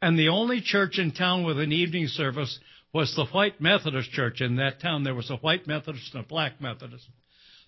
And 0.00 0.18
the 0.18 0.28
only 0.28 0.62
church 0.62 0.98
in 0.98 1.12
town 1.12 1.44
with 1.44 1.58
an 1.58 1.72
evening 1.72 2.06
service 2.06 2.58
was 2.94 3.14
the 3.14 3.26
White 3.26 3.60
Methodist 3.60 4.10
Church. 4.12 4.40
In 4.40 4.56
that 4.56 4.80
town, 4.80 5.04
there 5.04 5.14
was 5.14 5.28
a 5.28 5.36
White 5.36 5.66
Methodist 5.66 6.14
and 6.14 6.24
a 6.24 6.26
Black 6.26 6.58
Methodist. 6.58 7.06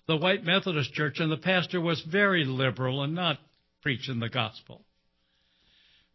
The 0.07 0.17
White 0.17 0.43
Methodist 0.43 0.93
Church, 0.93 1.19
and 1.19 1.31
the 1.31 1.37
pastor 1.37 1.79
was 1.79 2.01
very 2.01 2.43
liberal 2.43 3.03
and 3.03 3.13
not 3.13 3.37
preaching 3.83 4.19
the 4.19 4.29
gospel. 4.29 4.83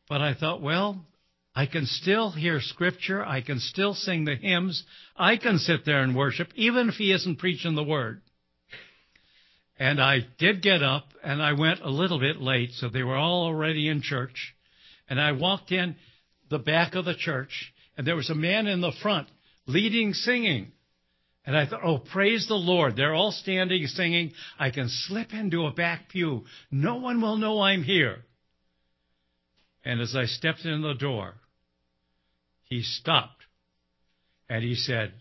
But 0.08 0.20
I 0.20 0.34
thought, 0.34 0.62
well, 0.62 1.04
I 1.54 1.66
can 1.66 1.86
still 1.86 2.30
hear 2.30 2.60
scripture. 2.60 3.24
I 3.24 3.40
can 3.40 3.58
still 3.58 3.94
sing 3.94 4.24
the 4.24 4.36
hymns. 4.36 4.84
I 5.16 5.36
can 5.36 5.58
sit 5.58 5.84
there 5.84 6.02
and 6.02 6.16
worship, 6.16 6.48
even 6.54 6.88
if 6.88 6.94
he 6.94 7.12
isn't 7.12 7.38
preaching 7.38 7.74
the 7.74 7.84
word. 7.84 8.22
And 9.78 10.00
I 10.00 10.20
did 10.38 10.62
get 10.62 10.82
up 10.82 11.04
and 11.22 11.42
I 11.42 11.52
went 11.52 11.80
a 11.80 11.90
little 11.90 12.18
bit 12.18 12.40
late, 12.40 12.72
so 12.72 12.88
they 12.88 13.02
were 13.02 13.16
all 13.16 13.44
already 13.44 13.88
in 13.88 14.02
church. 14.02 14.54
And 15.08 15.20
I 15.20 15.32
walked 15.32 15.72
in 15.72 15.96
the 16.50 16.58
back 16.58 16.94
of 16.94 17.04
the 17.04 17.14
church 17.14 17.72
and 17.96 18.06
there 18.06 18.16
was 18.16 18.30
a 18.30 18.34
man 18.34 18.66
in 18.66 18.80
the 18.80 18.92
front 19.02 19.28
leading 19.66 20.14
singing. 20.14 20.72
And 21.44 21.56
I 21.56 21.66
thought, 21.66 21.80
oh, 21.84 21.98
praise 21.98 22.46
the 22.46 22.54
Lord. 22.54 22.96
They're 22.96 23.14
all 23.14 23.32
standing 23.32 23.86
singing. 23.86 24.32
I 24.58 24.70
can 24.70 24.88
slip 24.88 25.32
into 25.32 25.66
a 25.66 25.72
back 25.72 26.08
pew. 26.10 26.44
No 26.70 26.96
one 26.96 27.20
will 27.20 27.36
know 27.36 27.60
I'm 27.60 27.82
here. 27.82 28.18
And 29.84 30.00
as 30.00 30.14
I 30.16 30.26
stepped 30.26 30.64
in 30.64 30.82
the 30.82 30.94
door, 30.94 31.34
he 32.64 32.82
stopped 32.82 33.44
and 34.48 34.62
he 34.62 34.74
said, 34.74 35.12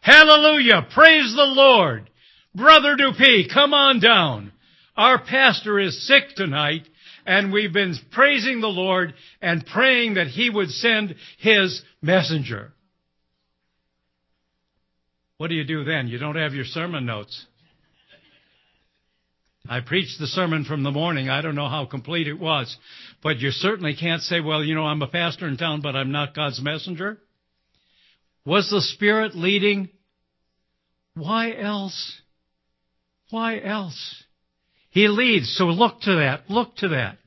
Hallelujah! 0.00 0.86
Praise 0.92 1.34
the 1.34 1.44
Lord! 1.44 2.10
Brother 2.54 2.96
Dupee, 2.96 3.48
come 3.52 3.74
on 3.74 4.00
down. 4.00 4.52
Our 4.96 5.22
pastor 5.22 5.78
is 5.78 6.06
sick 6.06 6.34
tonight 6.36 6.88
and 7.26 7.52
we've 7.52 7.72
been 7.72 7.94
praising 8.12 8.60
the 8.60 8.68
Lord 8.68 9.12
and 9.42 9.66
praying 9.66 10.14
that 10.14 10.28
he 10.28 10.48
would 10.48 10.70
send 10.70 11.16
his 11.38 11.82
messenger. 12.00 12.72
What 15.36 15.48
do 15.48 15.54
you 15.54 15.64
do 15.64 15.84
then? 15.84 16.08
You 16.08 16.18
don't 16.18 16.36
have 16.36 16.54
your 16.54 16.64
sermon 16.64 17.04
notes. 17.04 17.44
I 19.68 19.80
preached 19.80 20.18
the 20.18 20.26
sermon 20.26 20.64
from 20.64 20.82
the 20.82 20.90
morning. 20.90 21.28
I 21.28 21.40
don't 21.40 21.54
know 21.54 21.68
how 21.68 21.86
complete 21.86 22.28
it 22.28 22.38
was. 22.38 22.76
But 23.22 23.38
you 23.38 23.50
certainly 23.50 23.94
can't 23.94 24.22
say, 24.22 24.40
well, 24.40 24.62
you 24.62 24.74
know, 24.74 24.84
I'm 24.84 25.02
a 25.02 25.08
pastor 25.08 25.48
in 25.48 25.56
town, 25.56 25.80
but 25.80 25.96
I'm 25.96 26.12
not 26.12 26.34
God's 26.34 26.60
messenger. 26.60 27.18
Was 28.44 28.70
the 28.70 28.80
Spirit 28.80 29.34
leading? 29.34 29.88
Why 31.14 31.52
else? 31.52 32.20
Why 33.30 33.58
else? 33.60 34.24
He 34.90 35.08
leads, 35.08 35.54
so 35.56 35.64
look 35.64 36.00
to 36.02 36.16
that. 36.16 36.48
Look 36.48 36.76
to 36.76 36.88
that. 36.88 37.18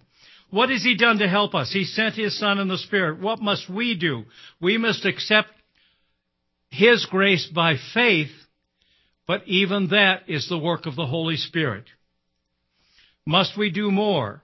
What 0.49 0.69
has 0.69 0.83
He 0.83 0.95
done 0.95 1.19
to 1.19 1.27
help 1.27 1.53
us? 1.53 1.71
He 1.71 1.83
sent 1.83 2.15
His 2.15 2.39
Son 2.39 2.57
in 2.57 2.67
the 2.67 2.77
Spirit. 2.77 3.19
What 3.19 3.41
must 3.41 3.69
we 3.69 3.95
do? 3.95 4.23
We 4.61 4.77
must 4.77 5.05
accept 5.05 5.49
His 6.69 7.05
grace 7.05 7.47
by 7.53 7.75
faith, 7.93 8.31
but 9.27 9.43
even 9.45 9.89
that 9.89 10.23
is 10.27 10.47
the 10.47 10.57
work 10.57 10.85
of 10.85 10.95
the 10.95 11.05
Holy 11.05 11.35
Spirit. 11.35 11.85
Must 13.29 13.55
we 13.55 13.69
do 13.69 13.91
more? 13.91 14.41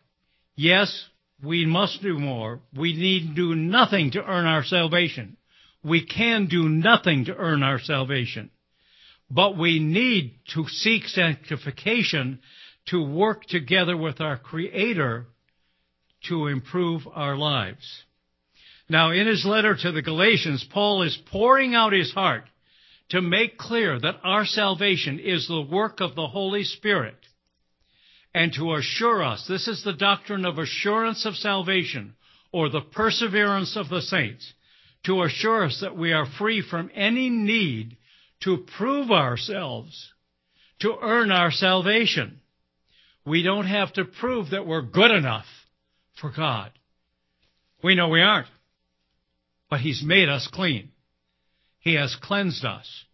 Yes, 0.55 1.07
we 1.43 1.65
must 1.65 2.03
do 2.03 2.19
more. 2.19 2.59
We 2.77 2.93
need 2.93 3.33
do 3.33 3.55
nothing 3.55 4.11
to 4.11 4.23
earn 4.23 4.45
our 4.45 4.63
salvation. 4.63 5.37
We 5.83 6.05
can 6.05 6.45
do 6.45 6.69
nothing 6.69 7.25
to 7.25 7.35
earn 7.35 7.63
our 7.63 7.79
salvation. 7.79 8.51
But 9.27 9.57
we 9.57 9.79
need 9.79 10.35
to 10.53 10.67
seek 10.67 11.07
sanctification 11.07 12.41
to 12.89 13.03
work 13.03 13.45
together 13.45 13.97
with 13.97 14.21
our 14.21 14.37
Creator 14.37 15.25
to 16.29 16.45
improve 16.45 17.07
our 17.11 17.35
lives. 17.35 18.03
Now, 18.87 19.09
in 19.09 19.25
his 19.25 19.43
letter 19.45 19.75
to 19.75 19.91
the 19.93 20.03
Galatians, 20.03 20.63
Paul 20.63 21.01
is 21.01 21.17
pouring 21.31 21.73
out 21.73 21.91
his 21.91 22.13
heart 22.13 22.43
to 23.09 23.19
make 23.19 23.57
clear 23.57 23.99
that 23.99 24.19
our 24.23 24.45
salvation 24.45 25.17
is 25.17 25.47
the 25.47 25.67
work 25.71 26.01
of 26.01 26.13
the 26.13 26.27
Holy 26.27 26.63
Spirit 26.63 27.15
and 28.35 28.51
to 28.51 28.73
assure 28.73 29.23
us, 29.23 29.45
this 29.47 29.65
is 29.69 29.81
the 29.85 29.93
doctrine 29.93 30.45
of 30.45 30.57
assurance 30.57 31.25
of 31.25 31.35
salvation, 31.35 32.15
or 32.51 32.67
the 32.67 32.81
perseverance 32.81 33.77
of 33.77 33.87
the 33.87 34.01
saints, 34.01 34.53
to 35.05 35.23
assure 35.23 35.63
us 35.63 35.79
that 35.79 35.97
we 35.97 36.11
are 36.11 36.25
free 36.25 36.61
from 36.61 36.91
any 36.93 37.29
need 37.29 37.95
to 38.41 38.65
prove 38.77 39.09
ourselves, 39.09 40.11
to 40.81 40.97
earn 41.01 41.31
our 41.31 41.49
salvation. 41.49 42.41
We 43.25 43.41
don't 43.41 43.67
have 43.67 43.93
to 43.93 44.03
prove 44.03 44.49
that 44.49 44.67
we're 44.67 44.81
good 44.81 45.11
enough 45.11 45.45
for 46.19 46.29
God. 46.29 46.71
We 47.81 47.95
know 47.95 48.09
we 48.09 48.21
aren't. 48.21 48.47
But 49.69 49.79
He's 49.79 50.03
made 50.05 50.27
us 50.27 50.49
clean. 50.51 50.89
He 51.79 51.93
has 51.93 52.17
cleansed 52.21 52.65
us. 52.65 53.05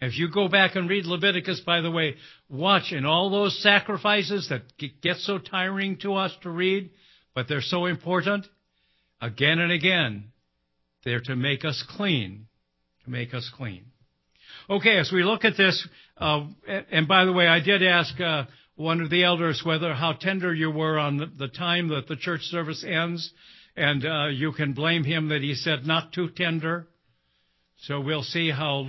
If 0.00 0.16
you 0.18 0.30
go 0.30 0.48
back 0.48 0.76
and 0.76 0.88
read 0.88 1.04
Leviticus, 1.04 1.60
by 1.60 1.82
the 1.82 1.90
way, 1.90 2.16
watch 2.48 2.90
in 2.92 3.04
all 3.04 3.28
those 3.30 3.62
sacrifices 3.62 4.48
that 4.48 4.62
get 5.02 5.18
so 5.18 5.38
tiring 5.38 5.98
to 5.98 6.14
us 6.14 6.34
to 6.42 6.50
read, 6.50 6.90
but 7.34 7.48
they're 7.48 7.60
so 7.60 7.84
important, 7.84 8.46
again 9.20 9.58
and 9.58 9.70
again, 9.70 10.32
they're 11.04 11.20
to 11.20 11.36
make 11.36 11.64
us 11.64 11.84
clean. 11.96 12.46
To 13.04 13.10
make 13.10 13.34
us 13.34 13.50
clean. 13.54 13.84
Okay, 14.70 14.98
as 14.98 15.10
we 15.12 15.22
look 15.22 15.44
at 15.44 15.56
this, 15.56 15.86
uh, 16.16 16.46
and 16.90 17.06
by 17.06 17.24
the 17.24 17.32
way, 17.32 17.46
I 17.46 17.60
did 17.60 17.82
ask 17.82 18.18
uh, 18.20 18.44
one 18.76 19.00
of 19.02 19.10
the 19.10 19.24
elders 19.24 19.62
whether 19.64 19.92
how 19.92 20.12
tender 20.12 20.54
you 20.54 20.70
were 20.70 20.98
on 20.98 21.34
the 21.38 21.48
time 21.48 21.88
that 21.88 22.08
the 22.08 22.16
church 22.16 22.42
service 22.42 22.84
ends, 22.86 23.30
and 23.76 24.04
uh, 24.04 24.28
you 24.28 24.52
can 24.52 24.72
blame 24.72 25.04
him 25.04 25.28
that 25.28 25.42
he 25.42 25.54
said 25.54 25.86
not 25.86 26.12
too 26.12 26.28
tender. 26.30 26.86
So 27.82 28.00
we'll 28.00 28.22
see 28.22 28.50
how 28.50 28.88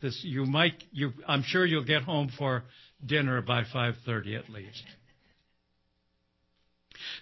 this, 0.00 0.20
you 0.24 0.44
might, 0.46 0.82
you, 0.92 1.12
I'm 1.26 1.42
sure 1.42 1.64
you'll 1.66 1.84
get 1.84 2.02
home 2.02 2.30
for 2.36 2.64
dinner 3.04 3.40
by 3.42 3.62
5.30 3.62 4.38
at 4.38 4.50
least. 4.50 4.82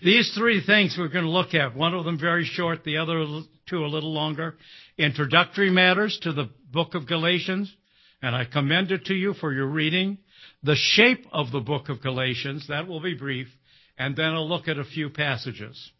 These 0.02 0.32
three 0.36 0.62
things 0.64 0.96
we're 0.98 1.08
going 1.08 1.24
to 1.24 1.30
look 1.30 1.54
at, 1.54 1.76
one 1.76 1.94
of 1.94 2.04
them 2.04 2.18
very 2.18 2.44
short, 2.44 2.84
the 2.84 2.98
other 2.98 3.24
two 3.66 3.84
a 3.84 3.86
little 3.86 4.12
longer. 4.12 4.56
Introductory 4.96 5.70
matters 5.70 6.18
to 6.22 6.32
the 6.32 6.50
book 6.70 6.94
of 6.94 7.06
Galatians, 7.06 7.74
and 8.22 8.34
I 8.34 8.44
commend 8.44 8.90
it 8.90 9.06
to 9.06 9.14
you 9.14 9.34
for 9.34 9.52
your 9.52 9.66
reading. 9.66 10.18
The 10.62 10.76
shape 10.76 11.26
of 11.32 11.52
the 11.52 11.60
book 11.60 11.88
of 11.88 12.02
Galatians, 12.02 12.66
that 12.68 12.88
will 12.88 13.00
be 13.00 13.14
brief, 13.14 13.48
and 13.96 14.16
then 14.16 14.34
I'll 14.34 14.48
look 14.48 14.68
at 14.68 14.78
a 14.78 14.84
few 14.84 15.10
passages. 15.10 15.90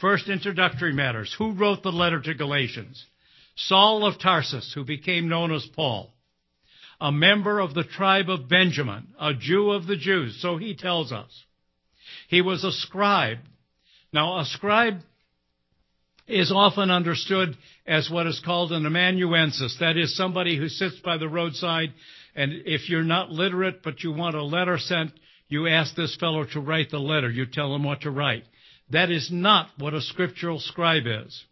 First, 0.00 0.28
introductory 0.28 0.92
matters. 0.92 1.34
Who 1.38 1.52
wrote 1.52 1.82
the 1.82 1.92
letter 1.92 2.20
to 2.20 2.34
Galatians? 2.34 3.04
Saul 3.56 4.06
of 4.06 4.18
Tarsus, 4.18 4.72
who 4.74 4.84
became 4.84 5.28
known 5.28 5.52
as 5.52 5.66
Paul, 5.74 6.12
a 7.00 7.12
member 7.12 7.60
of 7.60 7.74
the 7.74 7.84
tribe 7.84 8.28
of 8.28 8.48
Benjamin, 8.48 9.08
a 9.18 9.34
Jew 9.34 9.70
of 9.70 9.86
the 9.86 9.96
Jews, 9.96 10.40
so 10.40 10.56
he 10.56 10.74
tells 10.74 11.12
us. 11.12 11.44
He 12.28 12.42
was 12.42 12.64
a 12.64 12.72
scribe. 12.72 13.38
Now, 14.12 14.38
a 14.38 14.44
scribe 14.44 15.00
is 16.26 16.52
often 16.52 16.90
understood 16.90 17.56
as 17.86 18.10
what 18.10 18.26
is 18.26 18.40
called 18.44 18.72
an 18.72 18.86
amanuensis, 18.86 19.76
that 19.80 19.96
is, 19.96 20.16
somebody 20.16 20.56
who 20.56 20.68
sits 20.68 20.96
by 21.00 21.16
the 21.16 21.28
roadside, 21.28 21.92
and 22.34 22.52
if 22.66 22.88
you're 22.88 23.02
not 23.02 23.30
literate 23.30 23.82
but 23.82 24.02
you 24.02 24.12
want 24.12 24.36
a 24.36 24.42
letter 24.42 24.78
sent, 24.78 25.10
you 25.48 25.66
ask 25.66 25.96
this 25.96 26.16
fellow 26.16 26.44
to 26.44 26.60
write 26.60 26.90
the 26.90 26.98
letter. 26.98 27.28
You 27.28 27.46
tell 27.46 27.74
him 27.74 27.82
what 27.82 28.02
to 28.02 28.10
write. 28.10 28.44
That 28.90 29.10
is 29.10 29.30
not 29.32 29.68
what 29.78 29.94
a 29.94 30.00
scriptural 30.00 30.60
scribe 30.60 31.04
is. 31.06 31.44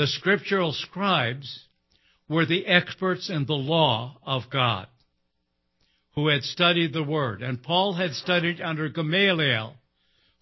The 0.00 0.06
scriptural 0.06 0.72
scribes 0.72 1.66
were 2.26 2.46
the 2.46 2.64
experts 2.64 3.28
in 3.28 3.44
the 3.44 3.52
law 3.52 4.16
of 4.24 4.48
God 4.50 4.86
who 6.14 6.28
had 6.28 6.42
studied 6.42 6.94
the 6.94 7.02
Word. 7.02 7.42
And 7.42 7.62
Paul 7.62 7.92
had 7.92 8.14
studied 8.14 8.62
under 8.62 8.88
Gamaliel, 8.88 9.74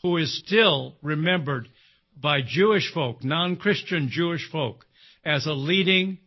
who 0.03 0.17
is 0.17 0.39
still 0.39 0.95
remembered 1.03 1.69
by 2.17 2.41
Jewish 2.41 2.93
folk, 2.95 3.25
non 3.25 3.57
Christian 3.57 4.11
Jewish 4.13 4.49
folk, 4.49 4.87
as 5.25 5.45
a 5.45 5.55
leading 5.55 6.19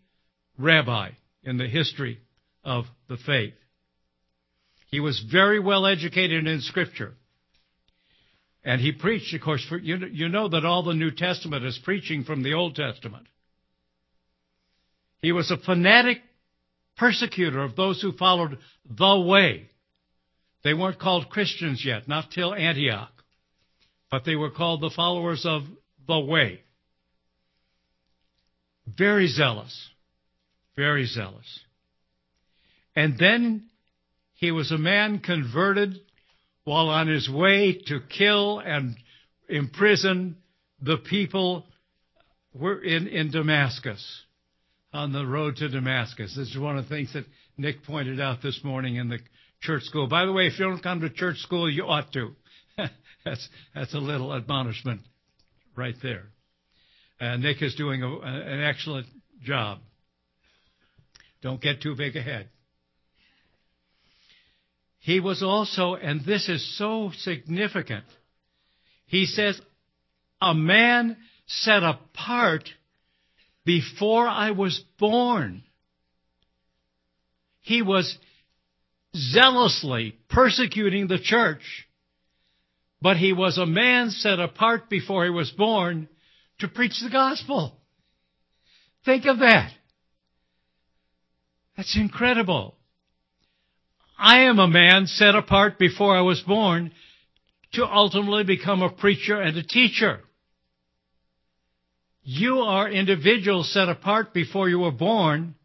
rabbi 0.57 1.11
in 1.41 1.55
the 1.55 1.69
history 1.69 2.19
of 2.65 2.83
the 3.07 3.15
faith. 3.15 3.53
He 4.87 4.99
was 4.99 5.23
very 5.31 5.61
well 5.61 5.85
educated 5.85 6.47
in 6.47 6.59
Scripture. 6.59 7.13
And 8.63 8.79
he 8.79 8.91
preached, 8.91 9.33
of 9.33 9.41
course, 9.41 9.65
for, 9.67 9.77
you, 9.77 9.97
you 10.11 10.29
know 10.29 10.47
that 10.49 10.65
all 10.65 10.83
the 10.83 10.93
New 10.93 11.11
Testament 11.11 11.65
is 11.65 11.79
preaching 11.83 12.23
from 12.23 12.43
the 12.43 12.53
Old 12.53 12.75
Testament. 12.75 13.25
He 15.21 15.31
was 15.31 15.49
a 15.49 15.57
fanatic 15.57 16.19
persecutor 16.97 17.63
of 17.63 17.75
those 17.75 18.01
who 18.01 18.11
followed 18.11 18.57
the 18.85 19.19
way. 19.19 19.69
They 20.63 20.73
weren't 20.73 20.99
called 20.99 21.29
Christians 21.29 21.83
yet, 21.83 22.07
not 22.07 22.31
till 22.31 22.53
Antioch, 22.53 23.11
but 24.11 24.25
they 24.25 24.35
were 24.35 24.51
called 24.51 24.81
the 24.81 24.91
followers 24.95 25.43
of 25.45 25.63
the 26.07 26.19
way. 26.19 26.61
Very 28.85 29.27
zealous. 29.27 29.89
Very 30.75 31.05
zealous. 31.05 31.59
And 32.95 33.17
then 33.17 33.69
he 34.35 34.51
was 34.51 34.71
a 34.71 34.77
man 34.77 35.19
converted 35.19 35.99
while 36.63 36.89
on 36.89 37.07
his 37.07 37.29
way 37.29 37.81
to 37.87 37.99
kill 38.15 38.59
and 38.59 38.95
imprison 39.49 40.37
the 40.81 40.97
people 40.97 41.65
were 42.53 42.81
in, 42.81 43.07
in 43.07 43.31
Damascus, 43.31 44.23
on 44.93 45.13
the 45.13 45.25
road 45.25 45.55
to 45.57 45.69
Damascus. 45.69 46.35
This 46.35 46.49
is 46.49 46.57
one 46.57 46.77
of 46.77 46.87
the 46.87 46.89
things 46.89 47.13
that 47.13 47.25
Nick 47.57 47.83
pointed 47.83 48.19
out 48.19 48.41
this 48.41 48.61
morning 48.63 48.95
in 48.95 49.09
the 49.09 49.19
church 49.61 49.83
school. 49.83 50.07
By 50.07 50.25
the 50.25 50.33
way, 50.33 50.47
if 50.47 50.59
you 50.59 50.65
don't 50.65 50.81
come 50.81 51.01
to 51.01 51.09
church 51.09 51.37
school, 51.37 51.69
you 51.69 51.83
ought 51.83 52.11
to. 52.13 52.35
that's, 53.25 53.47
that's 53.73 53.93
a 53.93 53.99
little 53.99 54.33
admonishment 54.33 55.01
right 55.75 55.95
there. 56.01 56.25
Uh, 57.19 57.37
Nick 57.37 57.61
is 57.61 57.75
doing 57.75 58.01
a, 58.01 58.19
an 58.19 58.63
excellent 58.63 59.07
job. 59.43 59.79
Don't 61.41 61.61
get 61.61 61.81
too 61.81 61.95
big 61.95 62.15
ahead. 62.15 62.49
He 65.01 65.19
was 65.19 65.41
also, 65.41 65.95
and 65.95 66.23
this 66.23 66.47
is 66.47 66.77
so 66.77 67.11
significant, 67.17 68.05
he 69.07 69.25
says, 69.25 69.59
a 70.39 70.53
man 70.53 71.17
set 71.47 71.81
apart 71.81 72.69
before 73.65 74.27
I 74.27 74.51
was 74.51 74.79
born. 74.99 75.63
He 77.61 77.81
was 77.81 78.15
zealously 79.15 80.17
persecuting 80.29 81.07
the 81.07 81.19
church, 81.19 81.87
but 83.01 83.17
he 83.17 83.33
was 83.33 83.57
a 83.57 83.65
man 83.65 84.11
set 84.11 84.39
apart 84.39 84.87
before 84.87 85.23
he 85.23 85.31
was 85.31 85.49
born 85.49 86.09
to 86.59 86.67
preach 86.67 86.99
the 87.01 87.09
gospel. 87.09 87.75
Think 89.03 89.25
of 89.25 89.39
that. 89.39 89.71
That's 91.75 91.97
incredible. 91.97 92.75
I 94.21 94.41
am 94.41 94.59
a 94.59 94.67
man 94.67 95.07
set 95.07 95.33
apart 95.33 95.79
before 95.79 96.15
I 96.15 96.21
was 96.21 96.41
born 96.41 96.91
to 97.73 97.87
ultimately 97.87 98.43
become 98.43 98.83
a 98.83 98.91
preacher 98.91 99.41
and 99.41 99.57
a 99.57 99.63
teacher. 99.63 100.19
You 102.21 102.59
are 102.59 102.87
individuals 102.87 103.73
set 103.73 103.89
apart 103.89 104.31
before 104.31 104.69
you 104.69 104.77
were 104.77 104.91
born 104.91 105.55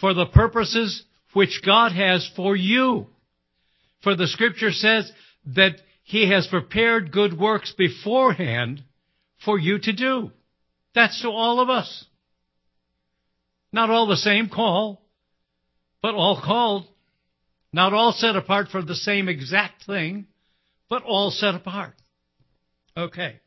for 0.00 0.14
the 0.14 0.24
purposes 0.24 1.04
which 1.34 1.60
God 1.62 1.92
has 1.92 2.26
for 2.34 2.56
you. 2.56 3.08
For 4.02 4.16
the 4.16 4.28
scripture 4.28 4.72
says 4.72 5.12
that 5.54 5.74
He 6.04 6.30
has 6.30 6.46
prepared 6.46 7.12
good 7.12 7.38
works 7.38 7.74
beforehand 7.76 8.82
for 9.44 9.58
you 9.58 9.78
to 9.80 9.92
do. 9.92 10.30
That's 10.94 11.20
to 11.20 11.28
all 11.28 11.60
of 11.60 11.68
us. 11.68 12.06
Not 13.74 13.90
all 13.90 14.06
the 14.06 14.16
same 14.16 14.48
call, 14.48 15.02
but 16.00 16.14
all 16.14 16.40
called 16.42 16.86
not 17.74 17.92
all 17.92 18.12
set 18.12 18.36
apart 18.36 18.68
for 18.68 18.82
the 18.82 18.94
same 18.94 19.28
exact 19.28 19.84
thing, 19.84 20.28
but 20.88 21.02
all 21.02 21.32
set 21.32 21.56
apart. 21.56 21.94
Okay. 22.96 23.40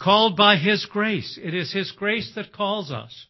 Called 0.00 0.36
by 0.36 0.56
His 0.56 0.86
grace. 0.86 1.36
It 1.42 1.52
is 1.52 1.72
His 1.72 1.90
grace 1.90 2.30
that 2.36 2.52
calls 2.52 2.92
us. 2.92 3.26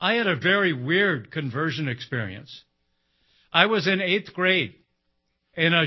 I 0.00 0.14
had 0.14 0.26
a 0.26 0.34
very 0.34 0.72
weird 0.72 1.30
conversion 1.30 1.86
experience. 1.86 2.64
I 3.52 3.66
was 3.66 3.86
in 3.86 4.00
eighth 4.00 4.34
grade 4.34 4.74
in 5.56 5.72
a, 5.72 5.86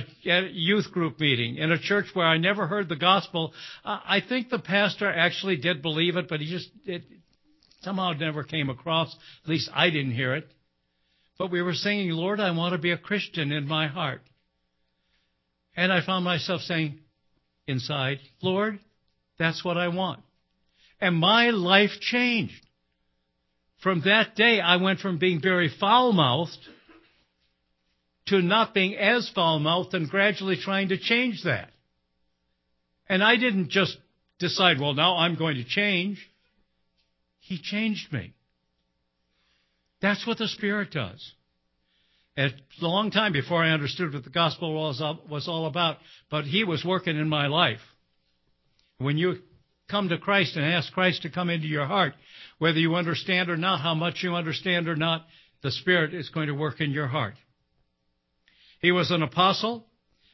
youth 0.53 0.89
group 0.93 1.19
meeting 1.19 1.58
in 1.58 1.73
a 1.73 1.77
church 1.77 2.05
where 2.13 2.25
I 2.25 2.38
never 2.38 2.67
heard 2.67 2.88
the 2.88 2.95
gospel. 2.95 3.53
I 3.84 4.21
think 4.27 4.49
the 4.49 4.60
pastor 4.60 5.12
actually 5.12 5.58
did 5.58 5.82
believe 5.82 6.15
it, 6.15 6.29
but 6.29 6.39
he 6.39 6.49
just 6.49 6.69
it 6.86 7.03
somehow 7.82 8.13
never 8.13 8.45
came 8.45 8.69
across. 8.69 9.13
At 9.43 9.49
least 9.49 9.69
I 9.73 9.89
didn't 9.89 10.13
hear 10.13 10.36
it. 10.36 10.49
But 11.39 11.52
we 11.52 11.62
were 11.62 11.73
singing, 11.73 12.12
Lord, 12.12 12.41
I 12.41 12.52
want 12.52 12.73
to 12.73 12.78
be 12.78 12.91
a 12.91 12.97
Christian 12.97 13.54
in 13.54 13.65
my 13.65 13.88
heart. 13.88 14.21
And 15.75 15.91
I 15.91 16.06
found 16.06 16.25
myself 16.25 16.62
saying 16.62 16.99
inside, 17.65 18.19
Lord, 18.41 18.78
that's 19.39 19.63
what 19.63 19.78
I 19.78 19.88
want. 19.88 20.19
And 20.99 21.15
my 21.15 21.52
life 21.52 21.91
changed. 22.02 22.62
From 23.82 24.02
that 24.02 24.36
day, 24.36 24.60
I 24.60 24.75
went 24.75 24.99
from 24.99 25.17
being 25.17 25.41
very 25.41 25.71
foul 25.80 26.12
mouthed 26.12 26.60
to 28.28 28.41
not 28.41 28.73
being 28.73 28.95
as 28.95 29.32
foul 29.34 29.60
mouthed 29.60 29.93
and 29.93 30.10
gradually 30.10 30.58
trying 30.58 30.89
to 30.89 30.97
change 30.97 31.43
that. 31.45 31.69
And 33.08 33.23
I 33.23 33.38
didn't 33.38 33.69
just 33.69 33.97
decide, 34.39 34.80
well, 34.80 34.93
now 34.93 35.15
I'm 35.15 35.36
going 35.36 35.56
to 35.56 35.63
change. 35.63 36.19
He 37.39 37.60
changed 37.62 38.12
me. 38.12 38.34
That's 40.01 40.25
what 40.25 40.38
the 40.38 40.47
Spirit 40.47 40.91
does. 40.91 41.33
It's 42.38 42.55
a 42.81 42.88
long 42.88 43.12
time 43.12 43.33
before 43.33 43.63
I 43.63 43.71
understood 43.71 44.13
what 44.13 44.23
the 44.23 44.29
gospel 44.29 44.73
was, 44.73 45.01
was 45.29 45.47
all 45.47 45.65
about, 45.65 45.97
but 46.31 46.45
He 46.45 46.63
was 46.63 46.85
working 46.85 47.17
in 47.17 47.27
my 47.27 47.47
life. 47.47 47.81
When 48.97 49.17
you 49.17 49.39
come 49.89 50.09
to 50.09 50.17
Christ 50.17 50.55
and 50.55 50.65
ask 50.65 50.93
Christ 50.93 51.23
to 51.23 51.29
come 51.29 51.49
into 51.49 51.67
your 51.67 51.85
heart, 51.85 52.13
whether 52.59 52.79
you 52.79 52.95
understand 52.95 53.49
or 53.49 53.57
not, 53.57 53.81
how 53.81 53.93
much 53.93 54.23
you 54.23 54.35
understand 54.35 54.88
or 54.88 54.95
not, 54.95 55.25
the 55.63 55.71
Spirit 55.71 56.13
is 56.13 56.29
going 56.29 56.47
to 56.47 56.53
work 56.53 56.79
in 56.79 56.91
your 56.91 57.07
heart. 57.07 57.33
He 58.81 58.91
was 58.91 59.12
an 59.12 59.21
apostle. 59.21 59.85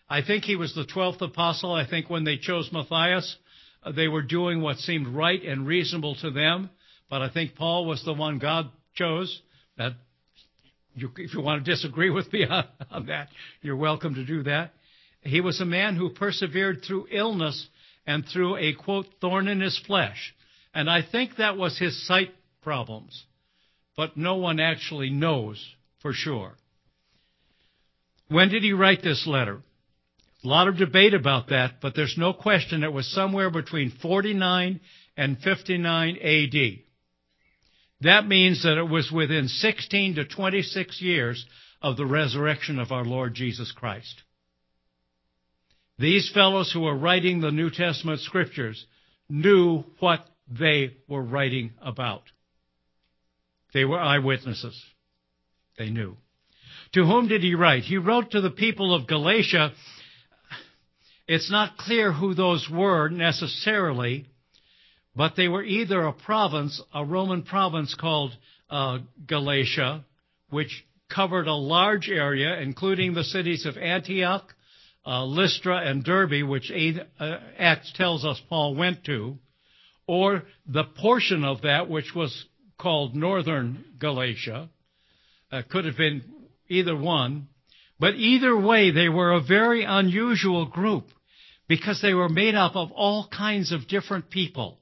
I 0.08 0.21
think 0.21 0.43
he 0.43 0.56
was 0.56 0.75
the 0.75 0.86
12th 0.86 1.21
apostle. 1.21 1.73
I 1.73 1.88
think 1.88 2.10
when 2.10 2.23
they 2.23 2.38
chose 2.38 2.69
Matthias, 2.71 3.36
uh, 3.82 3.91
they 3.91 4.08
were 4.08 4.21
doing 4.21 4.62
what 4.62 4.78
seemed 4.78 5.08
right 5.08 5.41
and 5.43 5.65
reasonable 5.65 6.15
to 6.21 6.30
them. 6.30 6.69
But 7.10 7.23
I 7.23 7.30
think 7.30 7.56
Paul 7.56 7.86
was 7.86 8.04
the 8.06 8.13
one 8.13 8.38
God 8.38 8.69
chose. 8.93 9.41
That, 9.77 9.93
you, 10.93 11.11
if 11.17 11.33
you 11.33 11.41
want 11.41 11.65
to 11.65 11.71
disagree 11.71 12.09
with 12.09 12.31
me 12.31 12.45
on, 12.49 12.65
on 12.91 13.05
that, 13.07 13.29
you're 13.61 13.75
welcome 13.75 14.15
to 14.15 14.25
do 14.25 14.43
that. 14.43 14.71
He 15.21 15.41
was 15.41 15.59
a 15.59 15.65
man 15.65 15.95
who 15.95 16.11
persevered 16.11 16.83
through 16.83 17.07
illness 17.11 17.67
and 18.05 18.23
through 18.31 18.57
a 18.57 18.73
quote, 18.73 19.07
thorn 19.19 19.47
in 19.47 19.59
his 19.59 19.79
flesh. 19.88 20.35
And 20.73 20.89
I 20.89 21.01
think 21.01 21.38
that 21.38 21.57
was 21.57 21.77
his 21.79 22.05
sight 22.05 22.29
problems. 22.61 23.25
But 23.97 24.17
no 24.17 24.35
one 24.35 24.59
actually 24.59 25.09
knows 25.09 25.63
for 26.01 26.13
sure. 26.13 26.53
When 28.27 28.49
did 28.49 28.63
he 28.63 28.73
write 28.73 29.01
this 29.01 29.25
letter? 29.25 29.61
A 30.43 30.47
lot 30.47 30.67
of 30.67 30.77
debate 30.77 31.13
about 31.13 31.49
that, 31.49 31.81
but 31.81 31.95
there's 31.95 32.15
no 32.17 32.33
question 32.33 32.83
it 32.83 32.93
was 32.93 33.11
somewhere 33.11 33.49
between 33.49 33.91
49 34.01 34.79
and 35.17 35.38
59 35.39 36.17
AD. 36.17 36.85
That 38.06 38.28
means 38.28 38.62
that 38.62 38.78
it 38.78 38.88
was 38.88 39.12
within 39.12 39.48
16 39.48 40.15
to 40.15 40.26
26 40.26 41.02
years 41.02 41.44
of 41.82 41.98
the 41.98 42.06
resurrection 42.06 42.78
of 42.78 42.91
our 42.91 43.04
Lord 43.04 43.34
Jesus 43.34 43.72
Christ. 43.72 44.22
These 45.98 46.30
fellows 46.32 46.72
who 46.72 46.82
were 46.82 46.96
writing 46.96 47.41
the 47.41 47.50
New 47.50 47.72
Testament 47.72 48.20
scriptures 48.20 48.86
knew 49.28 49.86
what 50.00 50.24
they 50.48 50.98
were 51.08 51.24
writing 51.24 51.72
about. 51.82 52.22
They 53.74 53.86
were 53.86 54.00
eyewitnesses. 54.00 54.80
They 55.80 55.89
knew. 55.89 56.15
To 56.94 57.06
whom 57.08 57.28
did 57.28 57.41
he 57.41 57.56
write? 57.56 57.84
He 57.84 57.98
wrote 57.98 58.32
to 58.32 58.41
the 58.41 58.52
people 58.52 58.94
of 58.94 59.08
Galatia. 59.08 59.72
It's 61.28 61.50
not 61.50 61.78
clear 61.78 62.12
who 62.12 62.36
those 62.36 62.70
were 62.72 63.10
necessarily, 63.10 64.28
but 65.15 65.36
they 65.36 65.47
were 65.47 65.63
either 65.63 66.01
a 66.04 66.13
province, 66.13 66.82
a 66.93 67.06
Roman 67.06 67.43
province 67.43 67.95
called 67.95 68.32
uh, 68.69 68.99
Galatia, 69.25 70.04
which 70.49 70.86
covered 71.13 71.47
a 71.47 71.54
large 71.54 72.10
area, 72.10 72.60
including 72.60 73.13
the 73.13 73.23
cities 73.23 73.65
of 73.65 73.78
Antioch, 73.78 74.54
uh, 75.06 75.23
Lystra, 75.23 75.78
and 75.78 76.04
Derbe, 76.04 76.47
which 76.47 76.71
uh, 76.71 77.38
Acts 77.58 77.93
tells 77.95 78.25
us 78.25 78.41
Paul 78.49 78.75
went 78.75 79.06
to, 79.06 79.38
or 80.08 80.43
the 80.67 80.84
portion 80.84 81.43
of 81.43 81.62
that 81.62 81.89
which 81.89 82.13
was 82.15 82.45
called 82.78 83.15
northern 83.15 83.86
Galatia. 83.99 84.69
Uh, 85.51 85.62
could 85.69 85.86
have 85.86 85.97
been 85.97 86.23
either 86.67 86.95
one. 86.95 87.47
But 87.99 88.15
either 88.15 88.60
way, 88.60 88.91
they 88.91 89.08
were 89.08 89.32
a 89.32 89.41
very 89.41 89.86
unusual 89.86 90.65
group 90.65 91.06
because 91.67 92.01
they 92.01 92.13
were 92.13 92.28
made 92.28 92.56
up 92.56 92.75
of 92.75 92.91
all 92.91 93.28
kinds 93.30 93.71
of 93.71 93.88
different 93.88 94.30
people. 94.30 94.80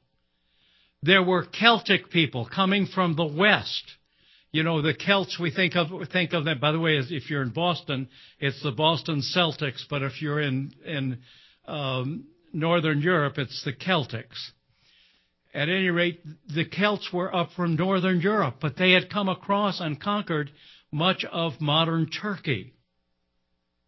There 1.05 1.21
were 1.21 1.43
Celtic 1.43 2.11
people 2.11 2.47
coming 2.47 2.85
from 2.85 3.17
the 3.17 3.25
West. 3.25 3.83
You 4.53 4.63
know, 4.63 4.81
the 4.81 4.93
Celts, 4.93 5.37
we 5.37 5.51
think 5.51 5.75
of, 5.75 5.89
think 6.13 6.31
of 6.31 6.45
them, 6.45 6.59
by 6.61 6.71
the 6.71 6.79
way, 6.79 6.95
if 6.97 7.29
you're 7.29 7.41
in 7.41 7.49
Boston, 7.49 8.07
it's 8.39 8.63
the 8.63 8.71
Boston 8.71 9.21
Celtics, 9.35 9.83
but 9.89 10.01
if 10.01 10.21
you're 10.21 10.39
in, 10.39 10.73
in, 10.85 11.19
um, 11.67 12.27
Northern 12.53 13.01
Europe, 13.01 13.37
it's 13.37 13.65
the 13.65 13.73
Celtics. 13.73 14.51
At 15.53 15.67
any 15.67 15.89
rate, 15.89 16.21
the 16.47 16.63
Celts 16.63 17.11
were 17.11 17.35
up 17.35 17.49
from 17.53 17.75
Northern 17.75 18.21
Europe, 18.21 18.57
but 18.61 18.77
they 18.77 18.93
had 18.93 19.09
come 19.09 19.27
across 19.27 19.81
and 19.81 19.99
conquered 19.99 20.51
much 20.89 21.25
of 21.25 21.59
modern 21.59 22.09
Turkey, 22.09 22.75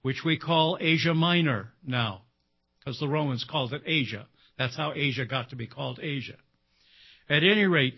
which 0.01 0.23
we 0.25 0.37
call 0.37 0.77
Asia 0.81 1.13
Minor 1.13 1.69
now, 1.85 2.23
because 2.79 2.99
the 2.99 3.07
Romans 3.07 3.45
called 3.49 3.71
it 3.71 3.83
Asia. 3.85 4.27
That's 4.57 4.75
how 4.75 4.91
Asia 4.93 5.25
got 5.25 5.51
to 5.51 5.55
be 5.55 5.67
called 5.67 5.99
Asia. 6.01 6.35
At 7.29 7.43
any 7.43 7.65
rate, 7.65 7.95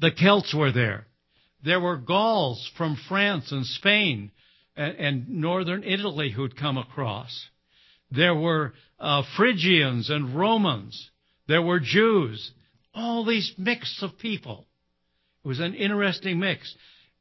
the 0.00 0.10
Celts 0.10 0.54
were 0.54 0.72
there. 0.72 1.06
There 1.64 1.80
were 1.80 1.96
Gauls 1.96 2.70
from 2.76 2.96
France 3.08 3.52
and 3.52 3.64
Spain 3.64 4.32
and, 4.76 4.96
and 4.96 5.28
northern 5.28 5.84
Italy 5.84 6.30
who'd 6.30 6.56
come 6.56 6.76
across. 6.76 7.48
There 8.10 8.34
were 8.34 8.74
uh, 8.98 9.22
Phrygians 9.36 10.10
and 10.10 10.36
Romans. 10.36 11.10
There 11.48 11.62
were 11.62 11.80
Jews. 11.80 12.52
All 12.94 13.24
these 13.24 13.52
mix 13.56 14.02
of 14.02 14.18
people. 14.18 14.66
It 15.44 15.48
was 15.48 15.60
an 15.60 15.74
interesting 15.74 16.38
mix. 16.38 16.74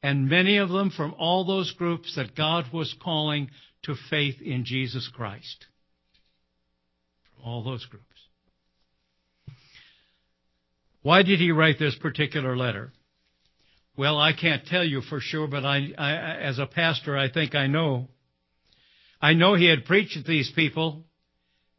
And 0.03 0.29
many 0.29 0.57
of 0.57 0.69
them 0.69 0.89
from 0.89 1.13
all 1.17 1.45
those 1.45 1.71
groups 1.71 2.15
that 2.15 2.35
God 2.35 2.65
was 2.73 2.95
calling 3.01 3.51
to 3.83 3.95
faith 4.09 4.41
in 4.41 4.65
Jesus 4.65 5.07
Christ. 5.13 5.65
From 7.35 7.45
all 7.45 7.63
those 7.63 7.85
groups. 7.85 8.05
Why 11.01 11.23
did 11.23 11.39
he 11.39 11.51
write 11.51 11.79
this 11.79 11.95
particular 11.95 12.55
letter? 12.55 12.93
Well, 13.97 14.17
I 14.17 14.33
can't 14.33 14.65
tell 14.65 14.83
you 14.83 15.01
for 15.01 15.19
sure, 15.19 15.47
but 15.47 15.65
I, 15.65 15.91
I, 15.97 16.13
as 16.37 16.59
a 16.59 16.65
pastor, 16.65 17.17
I 17.17 17.29
think 17.29 17.55
I 17.55 17.67
know. 17.67 18.07
I 19.21 19.33
know 19.33 19.55
he 19.55 19.65
had 19.65 19.85
preached 19.85 20.13
to 20.13 20.23
these 20.23 20.51
people, 20.55 21.03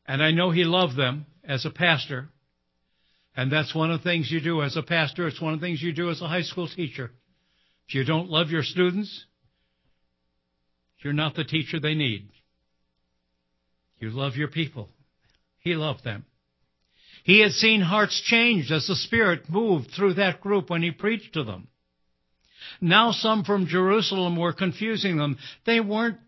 and 0.07 0.23
I 0.23 0.31
know 0.31 0.51
he 0.51 0.65
loved 0.65 0.97
them 0.97 1.27
as 1.45 1.65
a 1.65 1.71
pastor. 1.71 2.29
And 3.35 3.51
that's 3.51 3.75
one 3.75 3.91
of 3.91 4.01
the 4.01 4.05
things 4.05 4.31
you 4.31 4.41
do 4.41 4.63
as 4.63 4.77
a 4.77 4.83
pastor. 4.83 5.27
It's 5.27 5.41
one 5.41 5.55
of 5.55 5.61
the 5.61 5.67
things 5.67 5.83
you 5.83 5.93
do 5.93 6.11
as 6.11 6.21
a 6.21 6.29
high 6.29 6.43
school 6.43 6.69
teacher. 6.69 7.11
If 7.89 7.95
you 7.95 8.05
don't 8.05 8.29
love 8.29 8.51
your 8.51 8.63
students, 8.63 9.27
you're 10.99 11.13
not 11.13 11.35
the 11.35 11.45
teacher 11.45 11.81
they 11.81 11.95
need. 11.95 12.29
You 13.99 14.11
love 14.11 14.37
your 14.37 14.49
people. 14.49 14.91
He 15.61 15.75
loved 15.75 16.05
them. 16.05 16.25
He 17.25 17.41
had 17.41 17.53
seen 17.53 17.81
hearts 17.81 18.21
changed 18.21 18.73
as 18.73 18.87
the 18.87 18.97
Spirit 18.97 19.49
moved 19.49 19.91
through 19.93 20.15
that 20.15 20.41
group 20.41 20.71
when 20.71 20.83
he 20.83 20.91
preached 20.91 21.35
to 21.35 21.45
them. 21.45 21.69
Now 22.81 23.13
some 23.13 23.45
from 23.45 23.67
Jerusalem 23.67 24.37
were 24.37 24.53
confusing 24.53 25.17
them. 25.17 25.39
They 25.65 25.81
weren't 25.81 26.19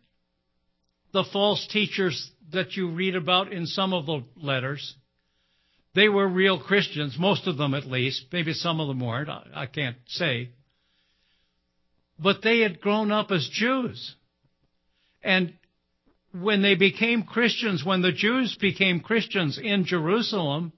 the 1.13 1.25
false 1.25 1.67
teachers 1.67 2.31
that 2.53 2.77
you 2.77 2.91
read 2.91 3.17
about 3.17 3.53
in 3.53 3.67
some 3.67 3.93
of 3.93 4.07
the 4.07 4.23
letters. 4.37 4.95
They 5.95 6.09
were 6.09 6.29
real 6.29 6.61
Christians, 6.61 7.17
most 7.19 7.47
of 7.47 7.57
them 7.57 7.75
at 7.75 7.87
least. 7.87 8.27
Maybe 8.33 8.53
some 8.53 8.81
of 8.81 8.89
them 8.89 9.01
weren't. 9.01 9.29
I 9.29 9.67
can't 9.67 9.97
say. 10.07 10.51
But 12.19 12.43
they 12.43 12.61
had 12.61 12.81
grown 12.81 13.11
up 13.11 13.31
as 13.31 13.49
Jews. 13.49 14.15
And 15.23 15.55
when 16.33 16.63
they 16.63 16.75
became 16.75 17.23
Christians, 17.23 17.85
when 17.85 18.03
the 18.03 18.13
Jews 18.13 18.57
became 18.61 19.01
Christians 19.01 19.59
in 19.59 19.85
Jerusalem, 19.85 20.73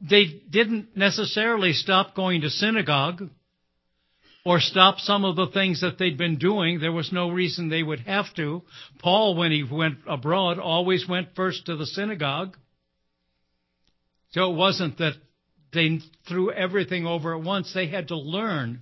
they 0.00 0.42
didn't 0.48 0.96
necessarily 0.96 1.72
stop 1.72 2.14
going 2.14 2.40
to 2.42 2.50
synagogue 2.50 3.22
or 4.44 4.58
stop 4.60 4.98
some 4.98 5.24
of 5.24 5.36
the 5.36 5.48
things 5.48 5.82
that 5.82 5.98
they'd 5.98 6.16
been 6.16 6.38
doing. 6.38 6.80
There 6.80 6.92
was 6.92 7.12
no 7.12 7.30
reason 7.30 7.68
they 7.68 7.82
would 7.82 8.00
have 8.00 8.32
to. 8.36 8.62
Paul, 8.98 9.36
when 9.36 9.52
he 9.52 9.62
went 9.62 9.98
abroad, 10.06 10.58
always 10.58 11.06
went 11.06 11.34
first 11.36 11.66
to 11.66 11.76
the 11.76 11.86
synagogue. 11.86 12.56
So 14.30 14.50
it 14.50 14.56
wasn't 14.56 14.98
that 14.98 15.14
they 15.72 16.00
threw 16.26 16.50
everything 16.50 17.06
over 17.06 17.36
at 17.36 17.42
once. 17.42 17.72
They 17.74 17.88
had 17.88 18.08
to 18.08 18.16
learn 18.16 18.80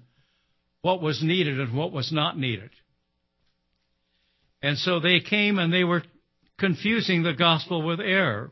what 0.83 1.03
was 1.03 1.23
needed 1.23 1.59
and 1.59 1.77
what 1.77 1.93
was 1.93 2.13
not 2.13 2.39
needed. 2.39 2.71
And 4.63 4.79
so 4.79 5.01
they 5.01 5.21
came 5.21 5.59
and 5.59 5.73
they 5.73 5.85
were 5.85 6.03
confusing 6.59 7.23
the 7.23 7.33
gospel 7.33 7.83
with 7.83 8.01
error. 8.01 8.51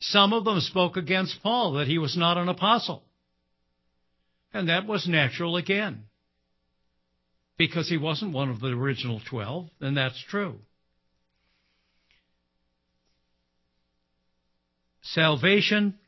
Some 0.00 0.32
of 0.32 0.44
them 0.44 0.60
spoke 0.60 0.96
against 0.96 1.42
Paul 1.42 1.74
that 1.74 1.86
he 1.86 1.98
was 1.98 2.16
not 2.16 2.36
an 2.36 2.48
apostle. 2.48 3.02
And 4.52 4.68
that 4.68 4.86
was 4.86 5.08
natural 5.08 5.56
again. 5.56 6.04
Because 7.56 7.88
he 7.88 7.96
wasn't 7.96 8.32
one 8.32 8.50
of 8.50 8.60
the 8.60 8.68
original 8.68 9.20
twelve, 9.28 9.70
and 9.80 9.96
that's 9.96 10.22
true. 10.28 10.60
Salvation, 15.02 15.98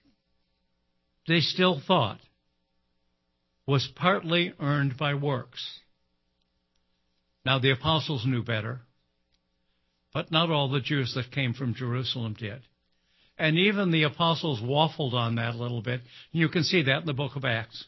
they 1.27 1.41
still 1.41 1.81
thought, 1.87 2.19
was 3.67 3.89
partly 3.95 4.53
earned 4.61 4.97
by 4.99 5.15
works. 5.15 5.81
Now, 7.45 7.59
the 7.59 7.71
apostles 7.71 8.27
knew 8.27 8.43
better, 8.43 8.81
but 10.13 10.31
not 10.31 10.51
all 10.51 10.69
the 10.69 10.81
Jews 10.81 11.15
that 11.15 11.31
came 11.31 11.55
from 11.55 11.75
Jerusalem 11.75 12.35
did. 12.39 12.63
And 13.39 13.57
even 13.57 13.91
the 13.93 14.03
apostles 14.03 14.61
waffled 14.61 15.15
on 15.15 15.37
that 15.37 15.55
a 15.55 15.59
little 15.59 15.81
bit. 15.81 16.01
You 16.33 16.49
can 16.49 16.65
see 16.65 16.83
that 16.83 17.01
in 17.01 17.07
the 17.07 17.13
book 17.13 17.37
of 17.37 17.45
Acts. 17.45 17.85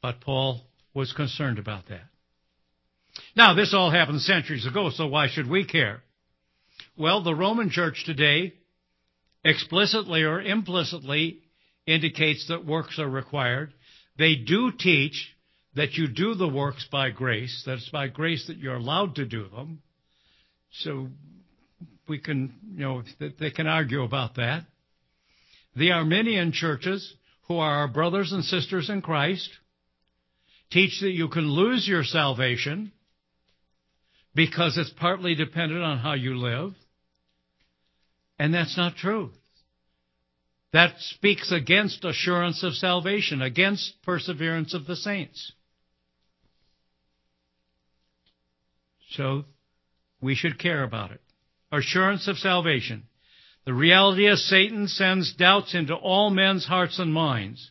But 0.00 0.20
Paul 0.20 0.62
was 0.94 1.12
concerned 1.12 1.58
about 1.58 1.88
that. 1.88 2.04
Now, 3.36 3.54
this 3.54 3.74
all 3.74 3.90
happened 3.90 4.22
centuries 4.22 4.66
ago, 4.66 4.90
so 4.90 5.06
why 5.06 5.28
should 5.28 5.48
we 5.48 5.66
care? 5.66 6.02
Well, 6.96 7.22
the 7.22 7.34
Roman 7.34 7.70
church 7.70 8.04
today 8.06 8.54
explicitly 9.44 10.22
or 10.22 10.40
implicitly 10.40 11.40
indicates 11.86 12.48
that 12.48 12.64
works 12.64 12.98
are 12.98 13.08
required. 13.08 13.74
They 14.18 14.36
do 14.36 14.72
teach 14.72 15.34
that 15.74 15.94
you 15.94 16.06
do 16.08 16.34
the 16.34 16.48
works 16.48 16.86
by 16.90 17.10
grace, 17.10 17.62
that 17.66 17.74
it's 17.74 17.88
by 17.88 18.08
grace 18.08 18.46
that 18.46 18.58
you're 18.58 18.76
allowed 18.76 19.16
to 19.16 19.26
do 19.26 19.48
them. 19.48 19.82
So 20.70 21.08
we 22.08 22.18
can, 22.18 22.54
you 22.74 22.80
know, 22.80 23.02
they 23.38 23.50
can 23.50 23.66
argue 23.66 24.02
about 24.02 24.36
that. 24.36 24.64
The 25.76 25.92
Arminian 25.92 26.52
churches, 26.52 27.14
who 27.48 27.58
are 27.58 27.76
our 27.76 27.88
brothers 27.88 28.32
and 28.32 28.44
sisters 28.44 28.90
in 28.90 29.02
Christ, 29.02 29.48
teach 30.70 31.00
that 31.00 31.10
you 31.10 31.28
can 31.28 31.48
lose 31.48 31.86
your 31.86 32.04
salvation 32.04 32.92
because 34.34 34.76
it's 34.76 34.92
partly 34.98 35.34
dependent 35.34 35.82
on 35.82 35.98
how 35.98 36.14
you 36.14 36.36
live. 36.36 36.72
And 38.38 38.52
that's 38.52 38.76
not 38.76 38.96
true. 38.96 39.30
That 40.72 40.94
speaks 40.98 41.52
against 41.52 42.04
assurance 42.04 42.62
of 42.62 42.72
salvation, 42.72 43.42
against 43.42 44.02
perseverance 44.02 44.72
of 44.72 44.86
the 44.86 44.96
saints. 44.96 45.52
So 49.10 49.44
we 50.22 50.34
should 50.34 50.58
care 50.58 50.82
about 50.82 51.10
it. 51.10 51.20
Assurance 51.72 52.28
of 52.28 52.36
salvation. 52.36 53.04
The 53.64 53.72
reality 53.72 54.28
is 54.28 54.48
Satan 54.48 54.88
sends 54.88 55.34
doubts 55.34 55.74
into 55.74 55.94
all 55.94 56.30
men's 56.30 56.66
hearts 56.66 56.98
and 56.98 57.12
minds. 57.12 57.70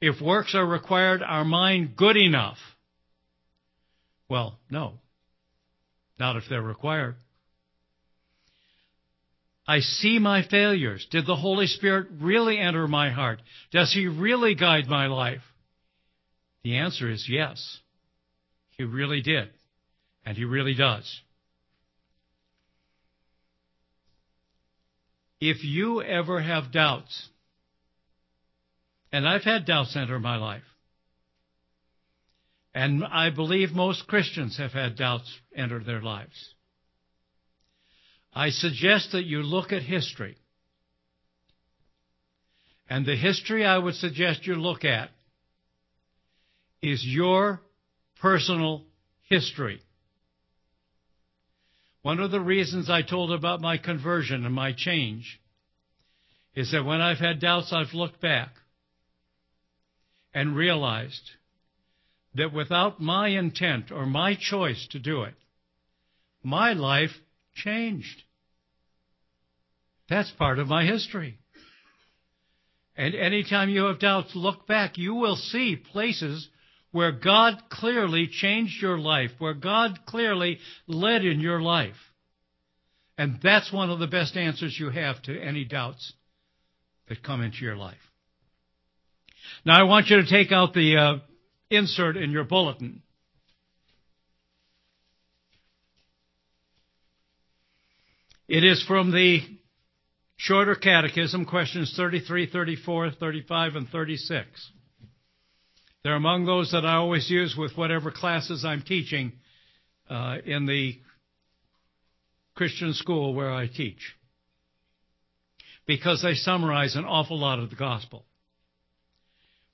If 0.00 0.22
works 0.22 0.54
are 0.54 0.66
required, 0.66 1.22
are 1.22 1.44
mine 1.44 1.92
good 1.96 2.16
enough? 2.16 2.56
Well, 4.30 4.58
no. 4.70 4.94
Not 6.18 6.36
if 6.36 6.44
they're 6.48 6.62
required. 6.62 7.16
I 9.66 9.80
see 9.80 10.18
my 10.18 10.42
failures. 10.42 11.06
Did 11.10 11.26
the 11.26 11.36
Holy 11.36 11.66
Spirit 11.66 12.08
really 12.20 12.58
enter 12.58 12.88
my 12.88 13.10
heart? 13.10 13.40
Does 13.70 13.92
He 13.92 14.06
really 14.06 14.54
guide 14.54 14.88
my 14.88 15.06
life? 15.06 15.42
The 16.64 16.76
answer 16.76 17.10
is 17.10 17.26
yes. 17.28 17.78
He 18.70 18.84
really 18.84 19.20
did. 19.20 19.50
And 20.24 20.36
He 20.36 20.44
really 20.44 20.74
does. 20.74 21.20
If 25.40 25.64
you 25.64 26.02
ever 26.02 26.40
have 26.40 26.70
doubts, 26.70 27.28
and 29.10 29.26
I've 29.26 29.42
had 29.42 29.64
doubts 29.64 29.96
enter 29.96 30.18
my 30.18 30.36
life, 30.36 30.62
and 32.74 33.04
I 33.04 33.30
believe 33.30 33.72
most 33.72 34.06
Christians 34.06 34.58
have 34.58 34.72
had 34.72 34.96
doubts 34.96 35.32
enter 35.54 35.82
their 35.82 36.00
lives. 36.00 36.54
I 38.32 38.50
suggest 38.50 39.12
that 39.12 39.24
you 39.24 39.42
look 39.42 39.72
at 39.72 39.82
history. 39.82 40.36
And 42.88 43.04
the 43.04 43.16
history 43.16 43.64
I 43.64 43.78
would 43.78 43.94
suggest 43.94 44.46
you 44.46 44.54
look 44.54 44.84
at 44.84 45.10
is 46.82 47.04
your 47.04 47.60
personal 48.20 48.84
history. 49.28 49.80
One 52.02 52.20
of 52.20 52.30
the 52.30 52.40
reasons 52.40 52.88
I 52.88 53.02
told 53.02 53.30
about 53.30 53.60
my 53.60 53.76
conversion 53.76 54.46
and 54.46 54.54
my 54.54 54.72
change 54.72 55.40
is 56.54 56.72
that 56.72 56.84
when 56.84 57.00
I've 57.00 57.18
had 57.18 57.40
doubts, 57.40 57.72
I've 57.72 57.94
looked 57.94 58.20
back 58.20 58.54
and 60.32 60.56
realized 60.56 61.30
that 62.34 62.52
without 62.52 63.00
my 63.00 63.28
intent 63.28 63.90
or 63.90 64.06
my 64.06 64.34
choice 64.34 64.86
to 64.92 64.98
do 64.98 65.22
it, 65.22 65.34
my 66.42 66.72
life 66.72 67.10
changed. 67.54 68.22
That's 70.08 70.30
part 70.30 70.58
of 70.58 70.68
my 70.68 70.84
history. 70.84 71.38
And 72.96 73.14
anytime 73.14 73.68
you 73.68 73.84
have 73.84 73.98
doubts, 73.98 74.34
look 74.34 74.66
back. 74.66 74.96
You 74.96 75.14
will 75.14 75.36
see 75.36 75.76
places 75.76 76.48
where 76.92 77.12
God 77.12 77.62
clearly 77.70 78.26
changed 78.26 78.82
your 78.82 78.98
life, 78.98 79.30
where 79.38 79.54
God 79.54 80.00
clearly 80.06 80.58
led 80.86 81.24
in 81.24 81.40
your 81.40 81.60
life. 81.60 81.96
And 83.16 83.38
that's 83.42 83.72
one 83.72 83.90
of 83.90 83.98
the 83.98 84.06
best 84.06 84.36
answers 84.36 84.76
you 84.78 84.90
have 84.90 85.22
to 85.22 85.40
any 85.40 85.64
doubts 85.64 86.12
that 87.08 87.22
come 87.22 87.42
into 87.42 87.58
your 87.58 87.76
life. 87.76 87.98
Now 89.64 89.78
I 89.78 89.82
want 89.84 90.08
you 90.08 90.16
to 90.16 90.28
take 90.28 90.52
out 90.52 90.72
the 90.74 90.96
uh, 90.96 91.18
insert 91.70 92.16
in 92.16 92.30
your 92.30 92.44
bulletin. 92.44 93.02
It 98.48 98.64
is 98.64 98.82
from 98.88 99.12
the 99.12 99.42
Shorter 100.36 100.74
Catechism, 100.74 101.44
questions 101.44 101.94
33, 101.96 102.50
34, 102.50 103.12
35, 103.12 103.76
and 103.76 103.88
36. 103.88 104.70
They're 106.02 106.14
among 106.14 106.46
those 106.46 106.72
that 106.72 106.86
I 106.86 106.94
always 106.94 107.28
use 107.28 107.54
with 107.56 107.76
whatever 107.76 108.10
classes 108.10 108.64
I'm 108.64 108.82
teaching 108.82 109.32
uh, 110.08 110.38
in 110.44 110.66
the 110.66 110.98
Christian 112.54 112.94
school 112.94 113.34
where 113.34 113.52
I 113.52 113.66
teach. 113.66 114.16
Because 115.86 116.22
they 116.22 116.34
summarize 116.34 116.96
an 116.96 117.04
awful 117.04 117.38
lot 117.38 117.58
of 117.58 117.70
the 117.70 117.76
gospel. 117.76 118.24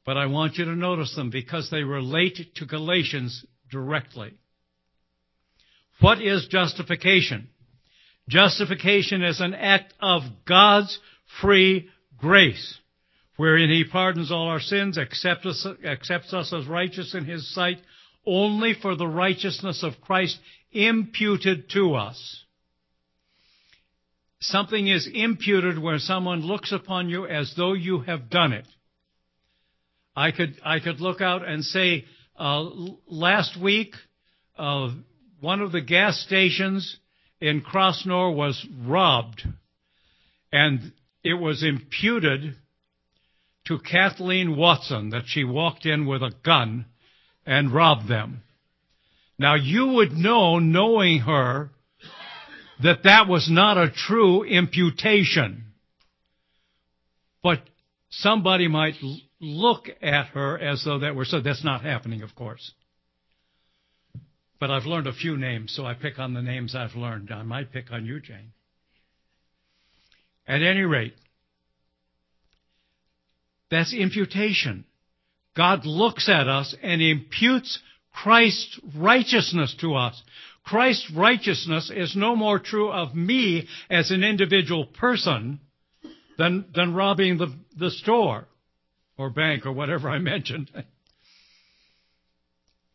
But 0.04 0.16
I 0.16 0.26
want 0.26 0.56
you 0.56 0.64
to 0.64 0.74
notice 0.74 1.14
them 1.14 1.30
because 1.30 1.68
they 1.70 1.82
relate 1.82 2.38
to 2.56 2.64
Galatians 2.64 3.44
directly. 3.70 4.34
What 6.00 6.20
is 6.20 6.46
justification? 6.50 7.48
Justification 8.28 9.22
is 9.22 9.40
an 9.40 9.54
act 9.54 9.94
of 10.00 10.22
God's 10.46 10.98
free 11.40 11.88
grace, 12.18 12.78
wherein 13.36 13.70
He 13.70 13.84
pardons 13.84 14.32
all 14.32 14.48
our 14.48 14.60
sins, 14.60 14.98
accepts 14.98 15.46
us, 15.46 15.66
accepts 15.84 16.32
us 16.32 16.52
as 16.52 16.66
righteous 16.66 17.14
in 17.14 17.24
His 17.24 17.52
sight, 17.54 17.78
only 18.26 18.74
for 18.74 18.96
the 18.96 19.06
righteousness 19.06 19.82
of 19.82 20.00
Christ 20.00 20.38
imputed 20.72 21.70
to 21.70 21.94
us. 21.94 22.44
Something 24.40 24.86
is 24.86 25.08
imputed 25.12 25.78
where 25.78 25.98
someone 25.98 26.40
looks 26.40 26.72
upon 26.72 27.08
you 27.08 27.26
as 27.26 27.54
though 27.56 27.72
you 27.72 28.00
have 28.00 28.28
done 28.28 28.52
it. 28.52 28.66
I 30.14 30.30
could, 30.30 30.56
I 30.64 30.80
could 30.80 31.00
look 31.00 31.20
out 31.20 31.46
and 31.46 31.64
say, 31.64 32.04
uh, 32.38 32.68
last 33.06 33.60
week, 33.60 33.94
uh, 34.58 34.90
one 35.40 35.60
of 35.60 35.72
the 35.72 35.80
gas 35.80 36.20
stations 36.20 36.98
in 37.40 37.60
Crossnore 37.60 38.34
was 38.34 38.64
robbed, 38.84 39.42
and 40.52 40.92
it 41.22 41.34
was 41.34 41.62
imputed 41.62 42.56
to 43.66 43.78
Kathleen 43.78 44.56
Watson 44.56 45.10
that 45.10 45.24
she 45.26 45.44
walked 45.44 45.86
in 45.86 46.06
with 46.06 46.22
a 46.22 46.32
gun 46.44 46.86
and 47.44 47.72
robbed 47.72 48.08
them. 48.08 48.42
Now 49.38 49.54
you 49.54 49.88
would 49.88 50.12
know, 50.12 50.58
knowing 50.58 51.20
her, 51.20 51.70
that 52.82 53.02
that 53.04 53.28
was 53.28 53.48
not 53.50 53.78
a 53.78 53.90
true 53.90 54.44
imputation. 54.44 55.64
But 57.42 57.60
somebody 58.10 58.68
might 58.68 58.94
look 59.40 59.88
at 60.02 60.26
her 60.28 60.58
as 60.58 60.84
though 60.84 61.00
that 61.00 61.14
were 61.14 61.24
so. 61.24 61.40
That's 61.40 61.64
not 61.64 61.82
happening, 61.82 62.22
of 62.22 62.34
course. 62.34 62.72
But 64.58 64.70
I've 64.70 64.86
learned 64.86 65.06
a 65.06 65.12
few 65.12 65.36
names, 65.36 65.72
so 65.74 65.84
I 65.84 65.94
pick 65.94 66.18
on 66.18 66.32
the 66.32 66.42
names 66.42 66.74
I've 66.74 66.96
learned. 66.96 67.30
I 67.30 67.42
might 67.42 67.72
pick 67.72 67.92
on 67.92 68.06
you, 68.06 68.20
Jane. 68.20 68.52
At 70.48 70.62
any 70.62 70.82
rate, 70.82 71.14
that's 73.70 73.94
imputation. 73.94 74.84
God 75.56 75.86
looks 75.86 76.28
at 76.28 76.48
us 76.48 76.74
and 76.82 77.00
imputes 77.00 77.78
Christ's 78.12 78.80
righteousness 78.96 79.74
to 79.80 79.94
us. 79.94 80.20
Christ's 80.64 81.10
righteousness 81.12 81.90
is 81.94 82.16
no 82.16 82.34
more 82.34 82.58
true 82.58 82.90
of 82.90 83.14
me 83.14 83.68
as 83.88 84.10
an 84.10 84.24
individual 84.24 84.84
person 84.84 85.60
than, 86.38 86.66
than 86.74 86.94
robbing 86.94 87.38
the, 87.38 87.54
the 87.76 87.90
store 87.90 88.46
or 89.16 89.30
bank 89.30 89.64
or 89.64 89.72
whatever 89.72 90.08
I 90.08 90.18
mentioned. 90.18 90.70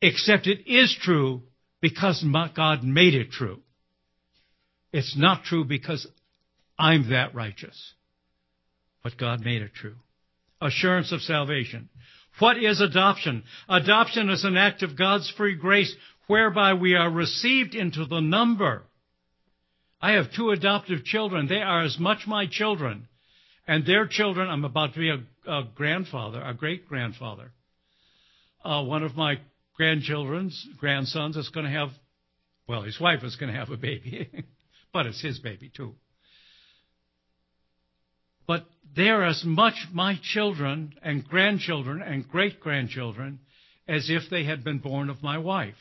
Except 0.01 0.47
it 0.47 0.69
is 0.69 0.95
true 1.01 1.43
because 1.79 2.23
God 2.55 2.83
made 2.83 3.13
it 3.13 3.31
true. 3.31 3.59
It's 4.91 5.15
not 5.17 5.43
true 5.43 5.63
because 5.63 6.07
I'm 6.77 7.09
that 7.11 7.33
righteous. 7.33 7.93
But 9.03 9.17
God 9.17 9.41
made 9.43 9.61
it 9.61 9.73
true. 9.73 9.95
Assurance 10.61 11.11
of 11.11 11.21
salvation. 11.21 11.89
What 12.39 12.57
is 12.57 12.79
adoption? 12.79 13.43
Adoption 13.67 14.29
is 14.29 14.45
an 14.45 14.57
act 14.57 14.83
of 14.83 14.97
God's 14.97 15.29
free 15.31 15.55
grace 15.55 15.93
whereby 16.27 16.73
we 16.73 16.95
are 16.95 17.09
received 17.09 17.75
into 17.75 18.05
the 18.05 18.21
number. 18.21 18.83
I 20.01 20.13
have 20.13 20.33
two 20.35 20.51
adoptive 20.51 21.03
children. 21.03 21.47
They 21.47 21.61
are 21.61 21.83
as 21.83 21.99
much 21.99 22.25
my 22.25 22.47
children. 22.49 23.07
And 23.67 23.85
their 23.85 24.07
children, 24.07 24.49
I'm 24.49 24.65
about 24.65 24.93
to 24.93 24.99
be 24.99 25.09
a, 25.09 25.51
a 25.51 25.63
grandfather, 25.75 26.41
a 26.41 26.53
great 26.53 26.87
grandfather. 26.87 27.51
Uh, 28.63 28.83
one 28.83 29.03
of 29.03 29.15
my 29.15 29.39
grandchildren's 29.75 30.67
grandsons 30.77 31.37
is 31.37 31.49
going 31.49 31.65
to 31.65 31.71
have, 31.71 31.89
well, 32.67 32.81
his 32.81 32.99
wife 32.99 33.23
is 33.23 33.35
going 33.35 33.51
to 33.51 33.57
have 33.57 33.69
a 33.69 33.77
baby, 33.77 34.29
but 34.93 35.05
it's 35.05 35.21
his 35.21 35.39
baby 35.39 35.71
too. 35.75 35.95
But 38.51 38.65
they're 38.97 39.23
as 39.23 39.45
much 39.45 39.75
my 39.93 40.19
children 40.21 40.93
and 41.01 41.25
grandchildren 41.25 42.01
and 42.01 42.27
great 42.27 42.59
grandchildren 42.59 43.39
as 43.87 44.09
if 44.09 44.23
they 44.29 44.43
had 44.43 44.61
been 44.61 44.79
born 44.79 45.09
of 45.09 45.23
my 45.23 45.37
wife, 45.37 45.77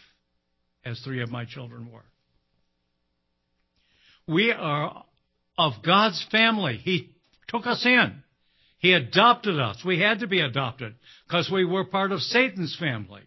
as 0.85 1.01
three 1.01 1.21
of 1.21 1.33
my 1.33 1.45
children 1.45 1.91
were. 1.91 2.05
We 4.29 4.53
are 4.53 5.05
of 5.59 5.83
God's 5.85 6.25
family. 6.31 6.77
He 6.77 7.11
took 7.49 7.67
us 7.67 7.85
in. 7.85 8.23
He 8.79 8.93
adopted 8.93 9.59
us. 9.59 9.83
We 9.85 9.99
had 9.99 10.21
to 10.21 10.29
be 10.29 10.39
adopted 10.39 10.95
because 11.27 11.51
we 11.53 11.65
were 11.65 11.85
part 11.85 12.13
of 12.13 12.21
Satan's 12.21 12.77
family 12.79 13.23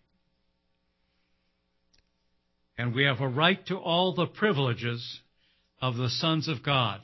and 2.78 2.96
we 2.96 3.04
have 3.04 3.20
a 3.20 3.28
right 3.28 3.66
to 3.66 3.76
all 3.76 4.16
the 4.16 4.26
privileges 4.26 5.20
of 5.82 5.98
the 5.98 6.10
sons 6.10 6.48
of 6.48 6.64
God. 6.64 7.02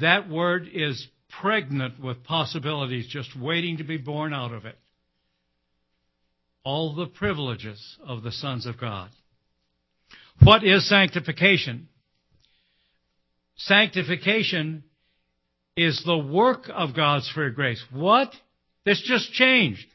That 0.00 0.28
word 0.28 0.68
is 0.72 1.06
pregnant 1.40 2.00
with 2.00 2.24
possibilities 2.24 3.06
just 3.08 3.38
waiting 3.38 3.78
to 3.78 3.84
be 3.84 3.96
born 3.96 4.32
out 4.32 4.52
of 4.52 4.64
it. 4.64 4.78
All 6.64 6.94
the 6.94 7.06
privileges 7.06 7.98
of 8.06 8.22
the 8.22 8.32
sons 8.32 8.66
of 8.66 8.78
God. 8.78 9.10
What 10.42 10.64
is 10.64 10.88
sanctification? 10.88 11.88
Sanctification 13.56 14.84
is 15.76 16.02
the 16.04 16.18
work 16.18 16.70
of 16.72 16.94
God's 16.94 17.30
free 17.30 17.50
grace. 17.50 17.82
What? 17.90 18.32
This 18.84 19.02
just 19.02 19.32
changed. 19.32 19.86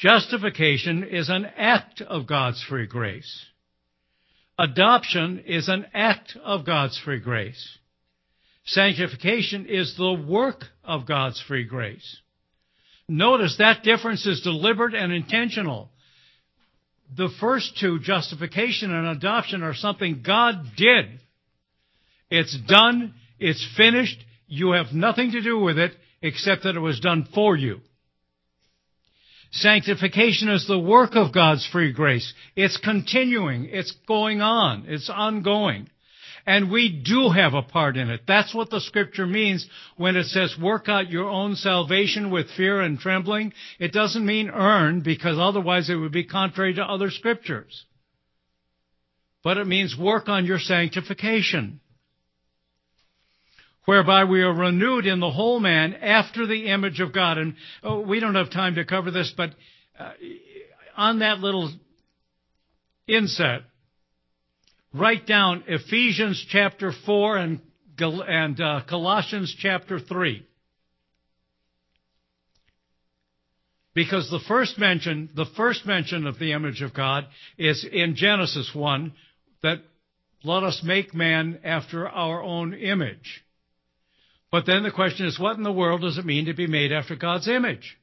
Justification 0.00 1.04
is 1.04 1.28
an 1.28 1.46
act 1.56 2.00
of 2.00 2.26
God's 2.26 2.62
free 2.62 2.86
grace. 2.86 3.46
Adoption 4.58 5.44
is 5.46 5.68
an 5.68 5.86
act 5.94 6.36
of 6.42 6.66
God's 6.66 6.98
free 6.98 7.20
grace. 7.20 7.78
Sanctification 8.66 9.66
is 9.66 9.94
the 9.96 10.12
work 10.12 10.64
of 10.82 11.06
God's 11.06 11.42
free 11.46 11.64
grace. 11.64 12.18
Notice 13.08 13.56
that 13.58 13.82
difference 13.82 14.26
is 14.26 14.40
deliberate 14.40 14.94
and 14.94 15.12
intentional. 15.12 15.90
The 17.14 17.28
first 17.40 17.76
two, 17.78 18.00
justification 18.00 18.92
and 18.92 19.06
adoption, 19.06 19.62
are 19.62 19.74
something 19.74 20.22
God 20.26 20.64
did. 20.76 21.20
It's 22.30 22.56
done. 22.66 23.14
It's 23.38 23.66
finished. 23.76 24.18
You 24.48 24.72
have 24.72 24.92
nothing 24.92 25.32
to 25.32 25.42
do 25.42 25.58
with 25.58 25.78
it 25.78 25.92
except 26.22 26.62
that 26.62 26.76
it 26.76 26.80
was 26.80 27.00
done 27.00 27.28
for 27.34 27.56
you. 27.56 27.80
Sanctification 29.52 30.48
is 30.48 30.66
the 30.66 30.78
work 30.78 31.14
of 31.14 31.32
God's 31.32 31.66
free 31.70 31.92
grace. 31.92 32.32
It's 32.56 32.78
continuing. 32.78 33.68
It's 33.70 33.92
going 34.08 34.40
on. 34.40 34.86
It's 34.88 35.10
ongoing. 35.10 35.88
And 36.46 36.70
we 36.70 36.90
do 36.90 37.30
have 37.30 37.54
a 37.54 37.62
part 37.62 37.96
in 37.96 38.10
it. 38.10 38.22
That's 38.28 38.54
what 38.54 38.68
the 38.68 38.80
scripture 38.80 39.26
means 39.26 39.66
when 39.96 40.16
it 40.16 40.24
says 40.24 40.56
work 40.60 40.88
out 40.88 41.10
your 41.10 41.28
own 41.28 41.56
salvation 41.56 42.30
with 42.30 42.50
fear 42.50 42.82
and 42.82 42.98
trembling. 42.98 43.54
It 43.78 43.92
doesn't 43.92 44.26
mean 44.26 44.50
earn 44.50 45.00
because 45.00 45.38
otherwise 45.38 45.88
it 45.88 45.96
would 45.96 46.12
be 46.12 46.24
contrary 46.24 46.74
to 46.74 46.82
other 46.82 47.10
scriptures. 47.10 47.86
But 49.42 49.56
it 49.56 49.66
means 49.66 49.96
work 49.98 50.28
on 50.28 50.44
your 50.44 50.58
sanctification 50.58 51.80
whereby 53.84 54.24
we 54.24 54.42
are 54.42 54.52
renewed 54.52 55.06
in 55.06 55.20
the 55.20 55.30
whole 55.30 55.60
man 55.60 55.94
after 55.94 56.46
the 56.46 56.66
image 56.66 57.00
of 57.00 57.12
God. 57.12 57.38
And 57.38 57.54
oh, 57.82 58.00
we 58.00 58.20
don't 58.20 58.34
have 58.34 58.50
time 58.50 58.76
to 58.76 58.84
cover 58.84 59.10
this, 59.10 59.32
but 59.36 59.50
uh, 59.98 60.12
on 60.96 61.20
that 61.20 61.40
little 61.40 61.72
inset, 63.06 63.62
write 64.94 65.26
down 65.26 65.64
Ephesians 65.66 66.44
chapter 66.48 66.92
4 67.04 67.36
and, 67.36 67.60
and 67.98 68.60
uh, 68.60 68.80
Colossians 68.88 69.54
chapter 69.58 69.98
3. 69.98 70.46
Because 73.92 74.28
the 74.30 74.40
first 74.48 74.78
mention, 74.78 75.30
the 75.34 75.46
first 75.56 75.86
mention 75.86 76.26
of 76.26 76.38
the 76.38 76.52
image 76.52 76.82
of 76.82 76.94
God 76.94 77.26
is 77.58 77.86
in 77.90 78.16
Genesis 78.16 78.70
1 78.74 79.12
that 79.62 79.78
let 80.42 80.62
us 80.62 80.82
make 80.84 81.14
man 81.14 81.60
after 81.64 82.08
our 82.08 82.42
own 82.42 82.74
image. 82.74 83.44
But 84.50 84.66
then 84.66 84.82
the 84.82 84.90
question 84.90 85.26
is, 85.26 85.38
what 85.38 85.56
in 85.56 85.62
the 85.62 85.72
world 85.72 86.02
does 86.02 86.18
it 86.18 86.26
mean 86.26 86.46
to 86.46 86.54
be 86.54 86.66
made 86.66 86.92
after 86.92 87.16
God's 87.16 87.48
image? 87.48 87.96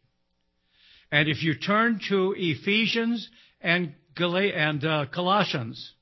And 1.12 1.28
if 1.30 1.44
you 1.44 1.56
turn 1.56 2.00
to 2.10 2.34
Ephesians 2.38 3.30
and, 3.62 3.94
Gal- 4.16 4.36
and 4.38 4.84
uh, 4.84 5.06
Colossians, 5.14 5.94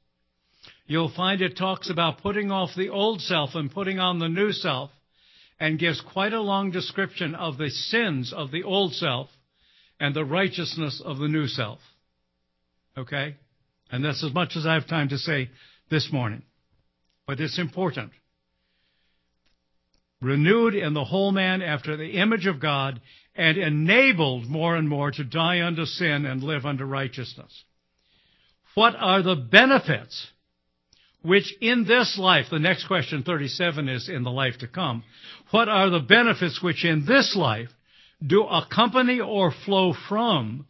you'll 0.89 1.13
find 1.15 1.39
it 1.41 1.55
talks 1.55 1.89
about 1.89 2.21
putting 2.21 2.51
off 2.51 2.71
the 2.75 2.89
old 2.89 3.21
self 3.21 3.51
and 3.53 3.71
putting 3.71 3.99
on 3.99 4.17
the 4.17 4.27
new 4.27 4.51
self, 4.51 4.89
and 5.59 5.77
gives 5.77 6.01
quite 6.01 6.33
a 6.33 6.41
long 6.41 6.71
description 6.71 7.35
of 7.35 7.57
the 7.57 7.69
sins 7.69 8.33
of 8.35 8.49
the 8.51 8.63
old 8.63 8.93
self 8.93 9.29
and 9.99 10.15
the 10.15 10.25
righteousness 10.25 11.01
of 11.03 11.19
the 11.19 11.27
new 11.27 11.47
self. 11.47 11.79
Okay? 12.97 13.35
And 13.91 14.03
that's 14.03 14.23
as 14.23 14.33
much 14.33 14.55
as 14.55 14.65
I 14.65 14.73
have 14.73 14.87
time 14.87 15.09
to 15.09 15.17
say 15.17 15.49
this 15.91 16.09
morning. 16.11 16.41
But 17.27 17.39
it's 17.39 17.59
important. 17.59 18.11
Renewed 20.21 20.73
in 20.73 20.93
the 20.93 21.05
whole 21.05 21.31
man 21.31 21.61
after 21.61 21.97
the 21.97 22.19
image 22.19 22.47
of 22.47 22.59
God 22.59 22.99
and 23.35 23.57
enabled 23.57 24.47
more 24.47 24.75
and 24.75 24.89
more 24.89 25.11
to 25.11 25.23
die 25.23 25.61
unto 25.61 25.85
sin 25.85 26.25
and 26.25 26.41
live 26.41 26.65
unto 26.65 26.83
righteousness. 26.83 27.63
What 28.73 28.95
are 28.97 29.21
the 29.21 29.35
benefits 29.35 30.27
which 31.22 31.53
in 31.59 31.86
this 31.86 32.17
life, 32.17 32.45
the 32.49 32.59
next 32.59 32.88
question 32.88 33.24
37 33.24 33.89
is 33.89 34.09
in 34.09 34.24
the 34.24 34.32
life 34.32 34.57
to 34.59 34.67
come, 34.67 35.03
what 35.51 35.67
are 35.67 35.89
the 35.89 35.99
benefits 35.99 36.61
which 36.61 36.86
in 36.86 37.05
this 37.05 37.36
life 37.36 37.70
do 38.26 38.43
accompany 38.43 39.20
or 39.20 39.51
flow 39.65 39.93
from 40.07 40.65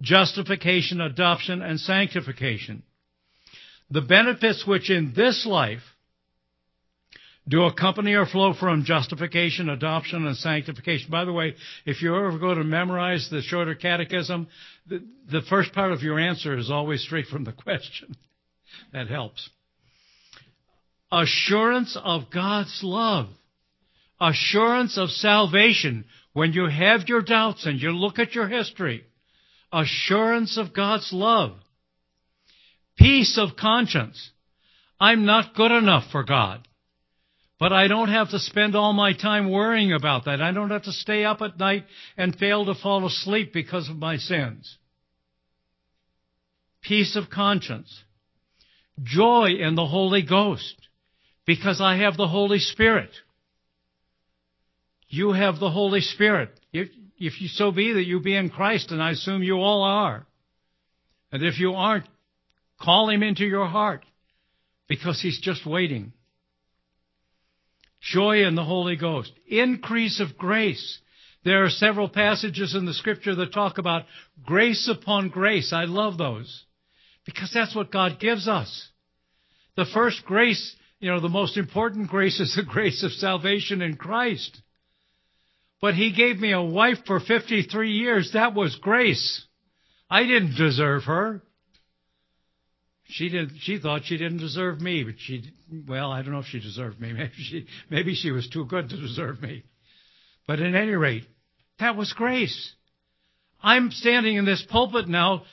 justification, 0.00 1.00
adoption, 1.00 1.60
and 1.60 1.78
sanctification? 1.78 2.82
The 3.90 4.00
benefits 4.00 4.66
which 4.66 4.90
in 4.90 5.12
this 5.14 5.44
life 5.44 5.82
do 7.48 7.64
accompany 7.64 8.14
or 8.14 8.26
flow 8.26 8.54
from 8.54 8.84
justification, 8.84 9.68
adoption, 9.68 10.26
and 10.26 10.36
sanctification. 10.36 11.10
By 11.10 11.24
the 11.24 11.32
way, 11.32 11.54
if 11.84 12.00
you 12.00 12.14
ever 12.14 12.38
go 12.38 12.54
to 12.54 12.62
memorize 12.62 13.28
the 13.30 13.42
shorter 13.42 13.74
catechism, 13.74 14.46
the, 14.86 15.04
the 15.30 15.42
first 15.48 15.72
part 15.72 15.92
of 15.92 16.02
your 16.02 16.18
answer 16.18 16.56
is 16.56 16.70
always 16.70 17.02
straight 17.02 17.26
from 17.26 17.44
the 17.44 17.52
question. 17.64 18.14
that 18.92 19.08
helps. 19.08 19.50
Assurance 21.12 21.96
of 22.02 22.30
God's 22.32 22.80
love. 22.82 23.28
Assurance 24.20 24.98
of 24.98 25.10
salvation. 25.10 26.04
When 26.32 26.52
you 26.52 26.66
have 26.66 27.08
your 27.08 27.22
doubts 27.22 27.66
and 27.66 27.80
you 27.80 27.90
look 27.90 28.18
at 28.18 28.34
your 28.34 28.46
history, 28.46 29.04
assurance 29.72 30.56
of 30.56 30.72
God's 30.72 31.12
love 31.12 31.52
peace 33.00 33.38
of 33.38 33.56
conscience. 33.56 34.30
I'm 35.00 35.24
not 35.24 35.54
good 35.54 35.72
enough 35.72 36.04
for 36.12 36.22
God. 36.22 36.68
But 37.58 37.72
I 37.72 37.88
don't 37.88 38.10
have 38.10 38.30
to 38.30 38.38
spend 38.38 38.76
all 38.76 38.92
my 38.92 39.14
time 39.14 39.50
worrying 39.50 39.92
about 39.92 40.26
that. 40.26 40.40
I 40.40 40.52
don't 40.52 40.70
have 40.70 40.84
to 40.84 40.92
stay 40.92 41.24
up 41.24 41.42
at 41.42 41.58
night 41.58 41.84
and 42.16 42.36
fail 42.36 42.64
to 42.66 42.74
fall 42.74 43.06
asleep 43.06 43.52
because 43.52 43.88
of 43.88 43.96
my 43.96 44.16
sins. 44.16 44.78
Peace 46.82 47.16
of 47.16 47.28
conscience. 47.30 48.02
Joy 49.02 49.50
in 49.58 49.74
the 49.74 49.86
Holy 49.86 50.22
Ghost 50.22 50.79
because 51.52 51.80
I 51.80 51.96
have 51.96 52.16
the 52.16 52.28
Holy 52.28 52.60
Spirit. 52.60 53.10
You 55.08 55.32
have 55.32 55.58
the 55.58 55.70
Holy 55.70 56.00
Spirit. 56.00 56.50
If, 56.72 56.88
if 57.18 57.40
you 57.40 57.48
so 57.48 57.72
be 57.72 57.92
that 57.94 58.04
you 58.04 58.20
be 58.20 58.36
in 58.36 58.50
Christ, 58.50 58.90
and 58.92 59.02
I 59.02 59.10
assume 59.10 59.42
you 59.42 59.56
all 59.56 59.82
are. 59.82 60.26
And 61.32 61.42
if 61.42 61.58
you 61.58 61.72
aren't, 61.72 62.06
Call 62.80 63.10
him 63.10 63.22
into 63.22 63.44
your 63.44 63.66
heart 63.66 64.04
because 64.88 65.20
he's 65.20 65.40
just 65.40 65.66
waiting. 65.66 66.12
Joy 68.00 68.46
in 68.46 68.54
the 68.54 68.64
Holy 68.64 68.96
Ghost. 68.96 69.32
Increase 69.46 70.18
of 70.20 70.38
grace. 70.38 70.98
There 71.44 71.64
are 71.64 71.70
several 71.70 72.08
passages 72.08 72.74
in 72.74 72.86
the 72.86 72.94
scripture 72.94 73.34
that 73.34 73.52
talk 73.52 73.76
about 73.76 74.04
grace 74.44 74.88
upon 74.88 75.28
grace. 75.28 75.72
I 75.74 75.84
love 75.84 76.16
those 76.16 76.64
because 77.26 77.50
that's 77.52 77.74
what 77.74 77.92
God 77.92 78.18
gives 78.18 78.48
us. 78.48 78.88
The 79.76 79.86
first 79.92 80.24
grace, 80.24 80.74
you 81.00 81.10
know, 81.10 81.20
the 81.20 81.28
most 81.28 81.56
important 81.56 82.08
grace 82.08 82.38
is 82.40 82.54
the 82.54 82.62
grace 82.62 83.02
of 83.02 83.12
salvation 83.12 83.80
in 83.80 83.96
Christ. 83.96 84.60
But 85.80 85.94
he 85.94 86.12
gave 86.12 86.38
me 86.38 86.52
a 86.52 86.62
wife 86.62 86.98
for 87.06 87.20
53 87.20 87.90
years. 87.90 88.32
That 88.34 88.54
was 88.54 88.76
grace. 88.76 89.46
I 90.10 90.24
didn't 90.24 90.56
deserve 90.56 91.04
her. 91.04 91.42
She 93.04 93.30
didn't. 93.30 93.54
She 93.60 93.78
thought 93.78 94.02
she 94.04 94.18
didn't 94.18 94.38
deserve 94.38 94.80
me, 94.80 95.02
but 95.02 95.14
she. 95.18 95.42
Well, 95.88 96.12
I 96.12 96.22
don't 96.22 96.32
know 96.32 96.40
if 96.40 96.46
she 96.46 96.60
deserved 96.60 97.00
me. 97.00 97.12
Maybe 97.14 97.32
she. 97.36 97.66
Maybe 97.88 98.14
she 98.14 98.30
was 98.30 98.48
too 98.48 98.66
good 98.66 98.90
to 98.90 99.00
deserve 99.00 99.40
me. 99.42 99.64
But 100.46 100.60
at 100.60 100.74
any 100.74 100.92
rate, 100.92 101.24
that 101.80 101.96
was 101.96 102.12
grace. 102.12 102.72
I'm 103.62 103.90
standing 103.90 104.36
in 104.36 104.44
this 104.44 104.64
pulpit 104.68 105.08
now, 105.08 105.44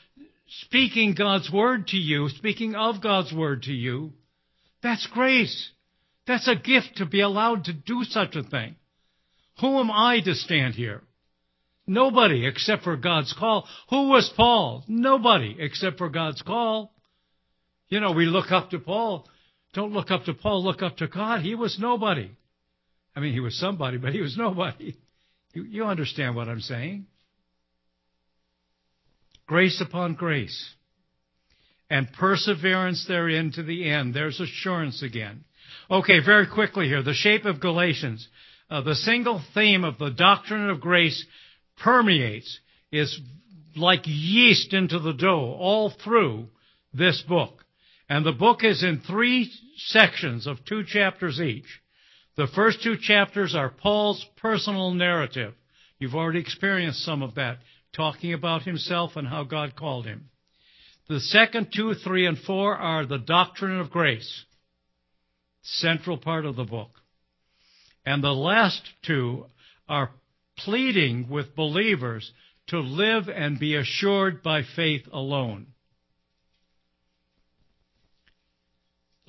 speaking 0.65 1.15
God's 1.17 1.51
word 1.51 1.87
to 1.87 1.97
you, 1.97 2.29
speaking 2.29 2.75
of 2.75 3.01
God's 3.01 3.33
word 3.33 3.63
to 3.63 3.73
you. 3.73 4.13
That's 4.83 5.07
grace. 5.07 5.71
That's 6.27 6.47
a 6.47 6.55
gift 6.55 6.97
to 6.97 7.05
be 7.05 7.21
allowed 7.21 7.65
to 7.65 7.73
do 7.73 8.03
such 8.03 8.35
a 8.35 8.43
thing. 8.43 8.75
Who 9.61 9.79
am 9.79 9.89
I 9.89 10.19
to 10.21 10.35
stand 10.35 10.75
here? 10.75 11.01
Nobody 11.87 12.45
except 12.45 12.83
for 12.83 12.97
God's 12.97 13.33
call. 13.33 13.65
Who 13.89 14.09
was 14.09 14.31
Paul? 14.35 14.83
Nobody 14.87 15.55
except 15.57 15.97
for 15.97 16.09
God's 16.09 16.41
call. 16.41 16.93
You 17.87 18.01
know, 18.01 18.11
we 18.11 18.25
look 18.25 18.51
up 18.51 18.71
to 18.71 18.79
Paul. 18.79 19.27
Don't 19.73 19.93
look 19.93 20.11
up 20.11 20.25
to 20.25 20.33
Paul, 20.33 20.63
look 20.63 20.81
up 20.81 20.97
to 20.97 21.07
God. 21.07 21.41
He 21.41 21.55
was 21.55 21.77
nobody. 21.79 22.31
I 23.15 23.19
mean, 23.19 23.33
he 23.33 23.39
was 23.39 23.57
somebody, 23.57 23.97
but 23.97 24.13
he 24.13 24.21
was 24.21 24.37
nobody. 24.37 24.95
You, 25.53 25.63
you 25.63 25.85
understand 25.85 26.35
what 26.35 26.49
I'm 26.49 26.59
saying? 26.59 27.07
Grace 29.47 29.81
upon 29.81 30.13
grace. 30.13 30.75
And 31.89 32.11
perseverance 32.11 33.05
therein 33.07 33.51
to 33.53 33.63
the 33.63 33.89
end. 33.89 34.13
There's 34.13 34.39
assurance 34.39 35.01
again. 35.01 35.45
Okay, 35.89 36.19
very 36.19 36.47
quickly 36.47 36.87
here. 36.87 37.01
The 37.01 37.13
shape 37.13 37.45
of 37.45 37.61
Galatians. 37.61 38.27
Uh, 38.69 38.81
the 38.81 38.95
single 38.95 39.41
theme 39.53 39.85
of 39.85 39.97
the 39.97 40.09
doctrine 40.09 40.69
of 40.69 40.81
grace 40.81 41.25
permeates, 41.81 42.59
is 42.91 43.19
like 43.75 44.01
yeast 44.05 44.73
into 44.73 44.99
the 44.99 45.13
dough 45.13 45.55
all 45.57 45.89
through 46.03 46.47
this 46.93 47.23
book. 47.27 47.63
And 48.09 48.25
the 48.25 48.31
book 48.31 48.63
is 48.63 48.83
in 48.83 49.01
three 49.01 49.51
sections 49.77 50.47
of 50.47 50.63
two 50.65 50.83
chapters 50.85 51.39
each. 51.39 51.67
The 52.35 52.47
first 52.47 52.81
two 52.83 52.95
chapters 52.97 53.55
are 53.55 53.69
Paul's 53.69 54.25
personal 54.37 54.91
narrative. 54.93 55.53
You've 55.99 56.15
already 56.15 56.39
experienced 56.39 57.03
some 57.03 57.21
of 57.21 57.35
that, 57.35 57.57
talking 57.93 58.33
about 58.33 58.63
himself 58.63 59.15
and 59.15 59.27
how 59.27 59.43
God 59.43 59.75
called 59.75 60.05
him. 60.05 60.29
The 61.07 61.19
second 61.19 61.71
two, 61.73 61.93
three, 61.93 62.25
and 62.25 62.37
four 62.37 62.75
are 62.75 63.05
the 63.05 63.17
doctrine 63.17 63.79
of 63.79 63.89
grace, 63.89 64.45
central 65.61 66.17
part 66.17 66.45
of 66.45 66.55
the 66.55 66.65
book. 66.65 66.91
And 68.05 68.23
the 68.23 68.33
last 68.33 68.81
two 69.05 69.45
are 69.87 70.11
pleading 70.57 71.29
with 71.29 71.55
believers 71.55 72.31
to 72.67 72.79
live 72.79 73.29
and 73.29 73.59
be 73.59 73.75
assured 73.75 74.43
by 74.43 74.63
faith 74.75 75.07
alone. 75.11 75.67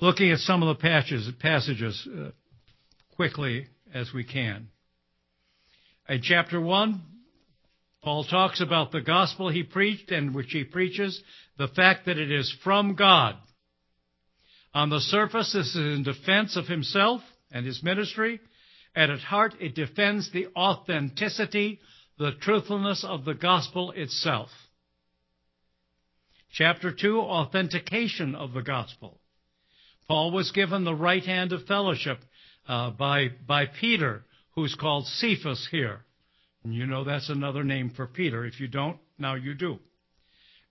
looking 0.01 0.31
at 0.31 0.39
some 0.39 0.63
of 0.63 0.75
the 0.75 0.81
patches, 0.81 1.29
passages 1.39 2.07
uh, 2.07 2.29
quickly 3.15 3.67
as 3.93 4.11
we 4.13 4.23
can. 4.23 4.69
In 6.07 6.21
chapter 6.21 6.59
1, 6.59 7.01
Paul 8.01 8.23
talks 8.23 8.61
about 8.61 8.91
the 8.91 9.01
gospel 9.01 9.49
he 9.49 9.63
preached 9.63 10.11
and 10.11 10.33
which 10.33 10.51
he 10.51 10.63
preaches, 10.63 11.21
the 11.57 11.67
fact 11.67 12.05
that 12.05 12.17
it 12.17 12.31
is 12.31 12.55
from 12.63 12.95
God. 12.95 13.35
On 14.73 14.89
the 14.89 14.99
surface, 14.99 15.51
this 15.51 15.75
is 15.75 15.75
in 15.75 16.03
defense 16.03 16.55
of 16.55 16.67
himself 16.67 17.21
and 17.51 17.65
his 17.65 17.83
ministry, 17.83 18.39
and 18.95 19.11
at 19.11 19.19
heart, 19.19 19.55
it 19.59 19.75
defends 19.75 20.31
the 20.31 20.47
authenticity, 20.55 21.79
the 22.17 22.31
truthfulness 22.41 23.03
of 23.03 23.25
the 23.25 23.33
gospel 23.33 23.91
itself. 23.91 24.49
Chapter 26.51 26.91
2, 26.91 27.19
authentication 27.19 28.35
of 28.35 28.53
the 28.53 28.61
gospel. 28.61 29.19
Paul 30.07 30.31
was 30.31 30.51
given 30.51 30.83
the 30.83 30.95
right 30.95 31.23
hand 31.23 31.51
of 31.51 31.65
fellowship 31.65 32.19
uh, 32.67 32.91
by, 32.91 33.27
by 33.45 33.65
Peter, 33.67 34.23
who's 34.55 34.75
called 34.75 35.05
Cephas 35.05 35.67
here. 35.69 36.05
And 36.63 36.73
you 36.73 36.85
know 36.85 37.03
that's 37.03 37.29
another 37.29 37.63
name 37.63 37.91
for 37.95 38.05
Peter. 38.07 38.45
If 38.45 38.59
you 38.59 38.67
don't, 38.67 38.97
now 39.17 39.35
you 39.35 39.53
do. 39.53 39.79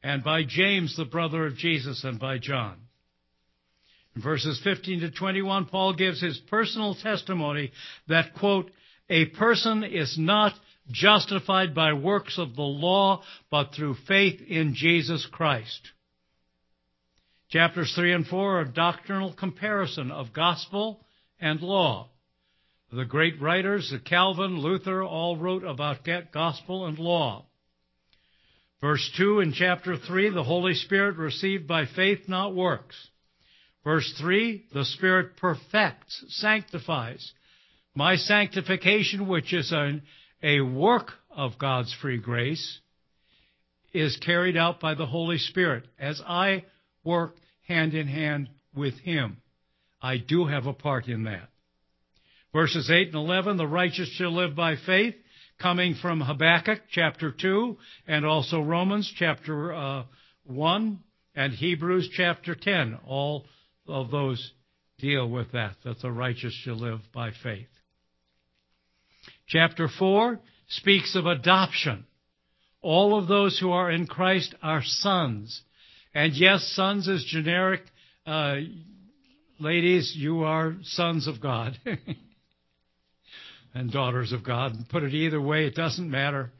And 0.03 0.23
by 0.23 0.43
James, 0.47 0.97
the 0.97 1.05
brother 1.05 1.47
of 1.47 1.57
Jesus, 1.57 2.05
and 2.05 2.21
by 2.21 2.39
John. 2.39 2.77
In 4.15 4.23
verses 4.23 4.61
15 4.63 5.01
to 5.01 5.11
21, 5.11 5.67
Paul 5.67 5.95
gives 5.95 6.21
his 6.21 6.39
personal 6.49 6.95
testimony 6.95 7.73
that, 8.09 8.35
quote, 8.35 8.71
a 9.11 9.27
person 9.27 9.85
is 9.85 10.17
not 10.19 10.53
justified 10.91 11.75
by 11.75 11.93
works 11.93 12.39
of 12.39 12.55
the 12.55 12.63
law, 12.63 13.23
but 13.51 13.75
through 13.75 13.95
faith 14.07 14.41
in 14.47 14.75
Jesus 14.75 15.27
Christ. 15.31 15.81
Chapters 17.51 17.93
3 17.95 18.13
and 18.13 18.27
4 18.27 18.61
are 18.61 18.65
doctrinal 18.65 19.33
comparison 19.33 20.11
of 20.11 20.33
gospel 20.33 21.01
and 21.41 21.61
law. 21.61 22.11
The 22.91 23.05
great 23.05 23.41
writers, 23.41 23.93
Calvin, 24.07 24.61
Luther, 24.61 25.03
all 25.03 25.37
wrote 25.37 25.63
about 25.63 26.09
gospel 26.33 26.87
and 26.87 26.99
law. 26.99 27.45
Verse 28.81 29.11
2 29.17 29.41
in 29.41 29.53
chapter 29.53 29.97
3, 29.97 30.31
the 30.31 30.45
Holy 30.45 30.73
Spirit 30.75 31.17
received 31.17 31.67
by 31.67 31.85
faith, 31.85 32.29
not 32.29 32.55
works. 32.55 32.97
Verse 33.85 34.11
3, 34.19 34.67
the 34.73 34.85
Spirit 34.85 35.37
perfects, 35.37 36.25
sanctifies. 36.29 37.33
My 37.95 38.17
sanctification, 38.17 39.29
which 39.29 39.53
is 39.53 39.71
a, 39.73 40.01
a 40.43 40.61
work 40.61 41.13
of 41.31 41.59
God's 41.59 41.93
free 42.01 42.19
grace, 42.19 42.79
is 43.93 44.17
carried 44.17 44.57
out 44.57 44.81
by 44.81 44.95
the 44.95 45.07
Holy 45.07 45.39
Spirit 45.39 45.85
as 45.99 46.23
I 46.27 46.65
work 47.05 47.35
hand 47.67 47.95
in 47.95 48.07
hand 48.07 48.49
with 48.75 48.95
Him. 49.01 49.39
I 50.01 50.17
do 50.19 50.47
have 50.47 50.67
a 50.67 50.73
part 50.73 51.07
in 51.09 51.25
that. 51.25 51.51
Verses 52.53 52.91
8 52.91 53.09
and 53.09 53.17
11, 53.17 53.57
the 53.57 53.67
righteous 53.67 54.09
shall 54.11 54.35
live 54.35 54.57
by 54.57 54.77
faith, 54.77 55.15
coming 55.61 55.95
from 55.95 56.21
Habakkuk 56.21 56.81
chapter 56.91 57.31
2, 57.31 57.77
and 58.07 58.25
also 58.25 58.61
Romans 58.63 59.13
chapter 59.17 59.75
uh, 59.75 60.05
1, 60.45 60.99
and 61.35 61.53
Hebrews 61.53 62.11
chapter 62.17 62.55
10. 62.55 62.99
All 63.07 63.45
of 63.87 64.11
those 64.11 64.53
deal 64.99 65.29
with 65.29 65.53
that, 65.53 65.77
that 65.85 66.01
the 66.01 66.11
righteous 66.11 66.55
shall 66.65 66.79
live 66.79 67.01
by 67.13 67.33
faith. 67.43 67.69
Chapter 69.47 69.89
4 69.89 70.41
speaks 70.69 71.17
of 71.17 71.27
adoption. 71.27 72.07
All 72.81 73.19
of 73.19 73.29
those 73.29 73.59
who 73.59 73.73
are 73.73 73.91
in 73.91 74.07
Christ 74.07 74.55
are 74.63 74.83
sons. 74.83 75.63
And 76.15 76.35
yes, 76.35 76.73
sons 76.75 77.09
is 77.09 77.25
generic. 77.25 77.83
Uh, 78.27 78.57
ladies, 79.59 80.15
you 80.17 80.45
are 80.45 80.77
sons 80.83 81.27
of 81.27 81.41
God 81.41 81.79
and 83.75 83.91
daughters 83.91 84.33
of 84.33 84.45
God. 84.45 84.73
Put 84.91 85.03
it 85.03 85.15
either 85.15 85.41
way, 85.41 85.67
it 85.67 85.75
doesn't 85.75 86.11
matter. 86.11 86.51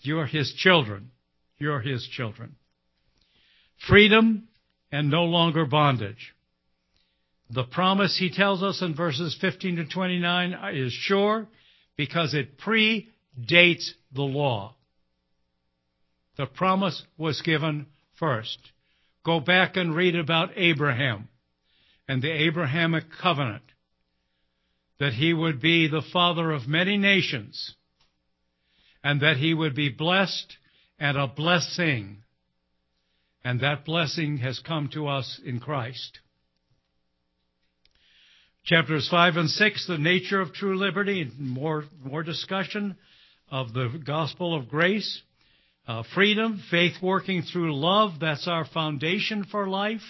You're 0.00 0.26
His 0.26 0.52
children. 0.56 1.10
You're 1.58 1.80
His 1.80 2.06
children. 2.06 2.56
Freedom 3.88 4.48
and 4.90 5.10
no 5.10 5.24
longer 5.24 5.66
bondage. 5.66 6.34
The 7.50 7.64
promise 7.64 8.16
He 8.18 8.30
tells 8.30 8.62
us 8.62 8.82
in 8.82 8.94
verses 8.94 9.36
15 9.40 9.76
to 9.76 9.84
29 9.86 10.56
is 10.74 10.92
sure 10.92 11.46
because 11.96 12.34
it 12.34 12.58
predates 12.58 13.90
the 14.12 14.22
law. 14.22 14.74
The 16.36 16.46
promise 16.46 17.02
was 17.16 17.40
given 17.42 17.86
first. 18.18 18.58
Go 19.24 19.40
back 19.40 19.76
and 19.76 19.94
read 19.94 20.16
about 20.16 20.50
Abraham 20.56 21.28
and 22.08 22.22
the 22.22 22.30
Abrahamic 22.30 23.04
covenant 23.20 23.62
that 24.98 25.12
he 25.12 25.32
would 25.32 25.60
be 25.60 25.88
the 25.88 26.02
father 26.12 26.50
of 26.50 26.66
many 26.66 26.96
nations 26.96 27.74
and 29.04 29.20
that 29.20 29.36
he 29.36 29.54
would 29.54 29.74
be 29.74 29.88
blessed 29.88 30.56
and 30.98 31.16
a 31.16 31.26
blessing. 31.26 32.18
And 33.44 33.60
that 33.60 33.84
blessing 33.84 34.38
has 34.38 34.58
come 34.58 34.88
to 34.94 35.06
us 35.06 35.40
in 35.44 35.60
Christ. 35.60 36.18
Chapters 38.64 39.08
5 39.08 39.36
and 39.36 39.48
6, 39.48 39.86
the 39.86 39.98
nature 39.98 40.40
of 40.40 40.52
true 40.52 40.76
liberty, 40.76 41.30
more, 41.38 41.84
more 42.02 42.24
discussion 42.24 42.96
of 43.48 43.72
the 43.72 44.02
gospel 44.04 44.56
of 44.56 44.68
grace. 44.68 45.22
Uh, 45.86 46.02
freedom, 46.12 46.60
faith 46.68 46.94
working 47.00 47.42
through 47.42 47.76
love, 47.76 48.18
that's 48.20 48.48
our 48.48 48.64
foundation 48.64 49.44
for 49.44 49.68
life. 49.68 50.02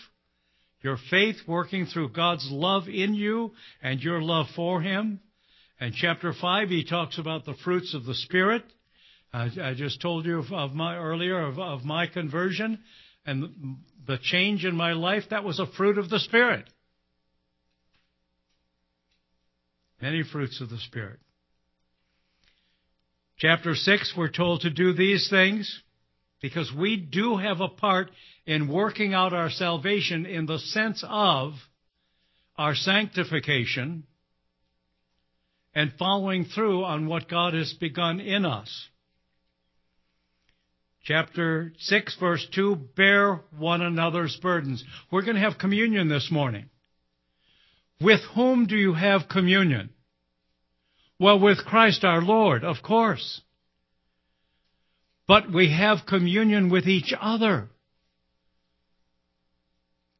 Your 0.86 0.98
faith 1.10 1.38
working 1.48 1.86
through 1.86 2.10
God's 2.10 2.48
love 2.48 2.84
in 2.86 3.12
you 3.12 3.50
and 3.82 4.00
your 4.00 4.22
love 4.22 4.46
for 4.54 4.80
Him. 4.80 5.18
And 5.80 5.92
chapter 5.92 6.32
5, 6.32 6.68
he 6.68 6.84
talks 6.84 7.18
about 7.18 7.44
the 7.44 7.56
fruits 7.64 7.92
of 7.92 8.04
the 8.04 8.14
Spirit. 8.14 8.62
I, 9.32 9.50
I 9.60 9.74
just 9.74 10.00
told 10.00 10.26
you 10.26 10.38
of, 10.38 10.52
of 10.52 10.74
my 10.74 10.96
earlier 10.96 11.44
of, 11.44 11.58
of 11.58 11.84
my 11.84 12.06
conversion 12.06 12.78
and 13.26 13.78
the 14.06 14.18
change 14.22 14.64
in 14.64 14.76
my 14.76 14.92
life. 14.92 15.24
That 15.30 15.42
was 15.42 15.58
a 15.58 15.66
fruit 15.66 15.98
of 15.98 16.08
the 16.08 16.20
Spirit. 16.20 16.70
Many 20.00 20.22
fruits 20.22 20.60
of 20.60 20.70
the 20.70 20.78
Spirit. 20.78 21.18
Chapter 23.38 23.74
6, 23.74 24.14
we're 24.16 24.30
told 24.30 24.60
to 24.60 24.70
do 24.70 24.92
these 24.92 25.28
things 25.28 25.82
because 26.40 26.72
we 26.72 26.96
do 26.96 27.38
have 27.38 27.60
a 27.60 27.66
part 27.66 28.12
in 28.46 28.68
working 28.68 29.12
out 29.12 29.32
our 29.32 29.50
salvation 29.50 30.24
in 30.24 30.46
the 30.46 30.58
sense 30.58 31.04
of 31.06 31.54
our 32.56 32.74
sanctification 32.74 34.04
and 35.74 35.92
following 35.98 36.44
through 36.44 36.84
on 36.84 37.06
what 37.06 37.28
God 37.28 37.52
has 37.52 37.74
begun 37.74 38.20
in 38.20 38.46
us. 38.46 38.88
Chapter 41.04 41.72
6, 41.78 42.16
verse 42.18 42.46
2 42.54 42.76
bear 42.96 43.42
one 43.56 43.82
another's 43.82 44.36
burdens. 44.42 44.82
We're 45.10 45.22
going 45.22 45.36
to 45.36 45.42
have 45.42 45.58
communion 45.58 46.08
this 46.08 46.30
morning. 46.32 46.68
With 48.00 48.20
whom 48.34 48.66
do 48.66 48.76
you 48.76 48.94
have 48.94 49.28
communion? 49.28 49.90
Well, 51.18 51.38
with 51.38 51.58
Christ 51.58 52.04
our 52.04 52.20
Lord, 52.20 52.64
of 52.64 52.76
course. 52.82 53.40
But 55.28 55.52
we 55.52 55.72
have 55.72 56.06
communion 56.06 56.70
with 56.70 56.86
each 56.86 57.12
other. 57.18 57.68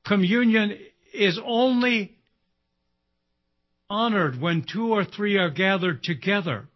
Communion 0.06 0.78
is 1.12 1.38
only 1.44 2.16
honored 3.88 4.40
when 4.40 4.64
two 4.70 4.92
or 4.92 5.04
three 5.04 5.36
are 5.36 5.50
gathered 5.50 6.02
together, 6.02 6.68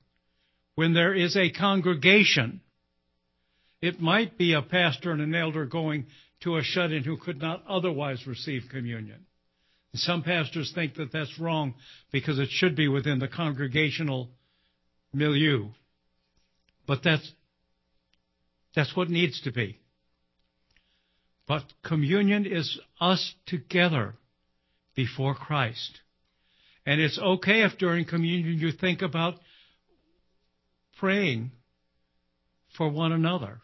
when 0.74 0.94
there 0.94 1.14
is 1.14 1.36
a 1.36 1.50
congregation. 1.50 2.60
It 3.80 4.00
might 4.00 4.36
be 4.36 4.52
a 4.52 4.62
pastor 4.62 5.10
and 5.12 5.20
an 5.20 5.34
elder 5.34 5.64
going 5.64 6.06
to 6.42 6.56
a 6.56 6.62
shut 6.62 6.92
in 6.92 7.04
who 7.04 7.16
could 7.16 7.40
not 7.40 7.64
otherwise 7.68 8.26
receive 8.26 8.62
communion. 8.70 9.26
Some 9.94 10.22
pastors 10.22 10.72
think 10.74 10.94
that 10.94 11.12
that's 11.12 11.38
wrong 11.38 11.74
because 12.12 12.38
it 12.38 12.48
should 12.50 12.76
be 12.76 12.88
within 12.88 13.18
the 13.18 13.28
congregational 13.28 14.30
milieu. 15.12 15.68
But 16.86 17.02
that's, 17.02 17.32
that's 18.74 18.94
what 18.96 19.10
needs 19.10 19.40
to 19.42 19.52
be. 19.52 19.79
But 21.50 21.64
communion 21.82 22.46
is 22.46 22.78
us 23.00 23.34
together 23.46 24.14
before 24.94 25.34
Christ. 25.34 25.98
And 26.86 27.00
it's 27.00 27.18
okay 27.18 27.64
if 27.64 27.76
during 27.76 28.04
communion 28.04 28.60
you 28.60 28.70
think 28.70 29.02
about 29.02 29.34
praying 30.98 31.50
for 32.76 32.88
one 32.88 33.10
another. 33.10 33.62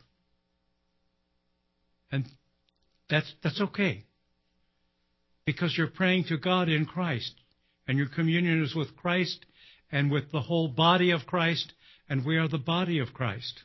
And 2.11 2.26
that's, 3.09 3.32
that's 3.45 3.61
okay 3.61 4.03
because 5.45 5.78
you're 5.78 5.87
praying 5.87 6.24
to 6.24 6.39
God 6.39 6.68
in 6.68 6.87
Christ. 6.87 7.34
And 7.87 7.99
your 7.99 8.09
communion 8.09 8.64
is 8.64 8.74
with 8.74 8.97
Christ 8.97 9.47
and 9.93 10.11
with 10.11 10.32
the 10.32 10.41
whole 10.41 10.66
body 10.66 11.12
of 11.12 11.24
Christ, 11.24 11.72
and 12.09 12.26
we 12.26 12.37
are 12.37 12.49
the 12.49 12.59
body 12.59 12.99
of 12.99 13.14
Christ. 13.14 13.62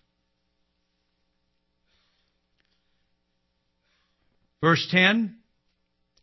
Verse 4.62 4.88
10 4.92 5.38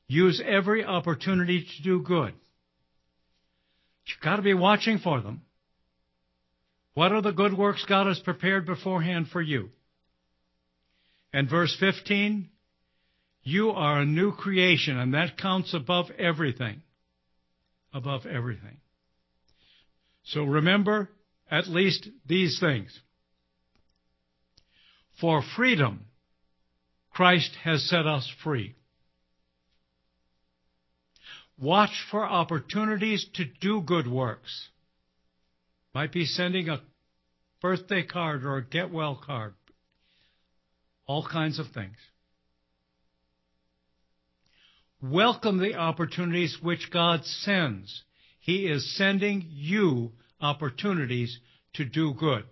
use 0.07 0.43
every 0.45 0.84
opportunity 0.84 1.64
to 1.64 1.82
do 1.82 2.03
good. 2.03 2.32
You've 4.07 4.22
got 4.22 4.36
to 4.36 4.43
be 4.43 4.55
watching 4.55 4.99
for 4.99 5.20
them. 5.20 5.43
What 6.95 7.12
are 7.12 7.20
the 7.20 7.32
good 7.32 7.57
works 7.57 7.84
God 7.86 8.07
has 8.07 8.18
prepared 8.18 8.64
beforehand 8.64 9.28
for 9.28 9.43
you? 9.43 9.68
And 11.32 11.51
verse 11.51 11.76
15 11.78 12.49
you 13.49 13.70
are 13.70 14.01
a 14.01 14.05
new 14.05 14.32
creation, 14.32 14.99
and 14.99 15.14
that 15.14 15.39
counts 15.39 15.72
above 15.72 16.11
everything. 16.18 16.82
Above 17.95 18.26
everything. 18.26 18.76
So 20.24 20.45
remember 20.45 21.09
at 21.51 21.66
least 21.66 22.07
these 22.26 22.61
things. 22.61 22.99
For 25.18 25.43
freedom, 25.57 26.05
Christ 27.19 27.51
has 27.64 27.83
set 27.83 28.07
us 28.07 28.33
free. 28.45 28.77
Watch 31.61 32.05
for 32.12 32.25
opportunities 32.25 33.27
to 33.35 33.45
do 33.61 33.81
good 33.81 34.07
works. 34.07 34.69
Might 35.93 36.12
be 36.12 36.27
sending 36.27 36.69
a 36.69 36.81
birthday 37.61 38.05
card 38.05 38.45
or 38.45 38.59
a 38.59 38.64
get 38.64 38.93
well 38.93 39.21
card. 39.21 39.55
All 41.09 41.27
kinds 41.27 41.59
of 41.59 41.66
things. 41.75 41.97
Welcome 45.03 45.59
the 45.59 45.75
opportunities 45.75 46.59
which 46.62 46.89
God 46.93 47.25
sends. 47.25 48.05
He 48.39 48.69
is 48.69 48.97
sending 48.97 49.45
you 49.51 50.12
opportunities 50.41 51.41
to 51.75 51.85
do 51.85 52.14
good. 52.14 52.45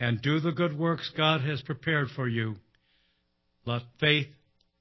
And 0.00 0.22
do 0.22 0.38
the 0.40 0.52
good 0.52 0.78
works 0.78 1.10
God 1.16 1.40
has 1.40 1.60
prepared 1.62 2.08
for 2.14 2.28
you 2.28 2.56
Let 3.64 3.82
faith 4.00 4.28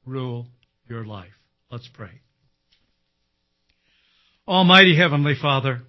rule 0.05 0.47
your 0.87 1.05
life. 1.05 1.33
Let's 1.69 1.89
pray. 1.93 2.21
Almighty 4.47 4.95
Heavenly 4.95 5.35
Father, 5.41 5.81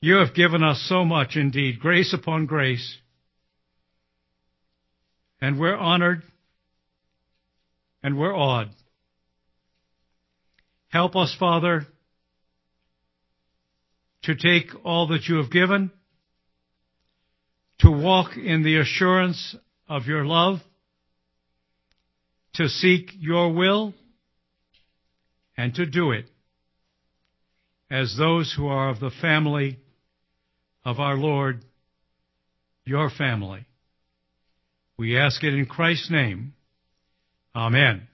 you 0.00 0.16
have 0.16 0.34
given 0.34 0.62
us 0.62 0.84
so 0.88 1.04
much 1.04 1.34
indeed, 1.34 1.80
grace 1.80 2.14
upon 2.14 2.46
grace, 2.46 2.98
and 5.40 5.58
we're 5.58 5.76
honored 5.76 6.22
and 8.02 8.16
we're 8.16 8.36
awed. 8.36 8.68
Help 10.88 11.16
us, 11.16 11.34
Father, 11.40 11.86
to 14.22 14.36
take 14.36 14.66
all 14.84 15.08
that 15.08 15.24
you 15.26 15.36
have 15.38 15.50
given, 15.50 15.90
to 17.80 17.90
walk 17.90 18.36
in 18.36 18.62
the 18.62 18.78
assurance 18.78 19.56
of 19.88 20.06
your 20.06 20.24
love, 20.24 20.58
to 22.54 22.68
seek 22.68 23.10
your 23.18 23.52
will, 23.52 23.94
and 25.56 25.74
to 25.74 25.86
do 25.86 26.12
it 26.12 26.26
as 27.90 28.16
those 28.16 28.54
who 28.56 28.66
are 28.66 28.88
of 28.90 29.00
the 29.00 29.10
family 29.20 29.78
of 30.84 30.98
our 30.98 31.16
Lord, 31.16 31.64
your 32.84 33.10
family. 33.10 33.66
We 34.96 35.18
ask 35.18 35.42
it 35.42 35.54
in 35.54 35.66
Christ's 35.66 36.10
name. 36.10 36.54
Amen. 37.54 38.08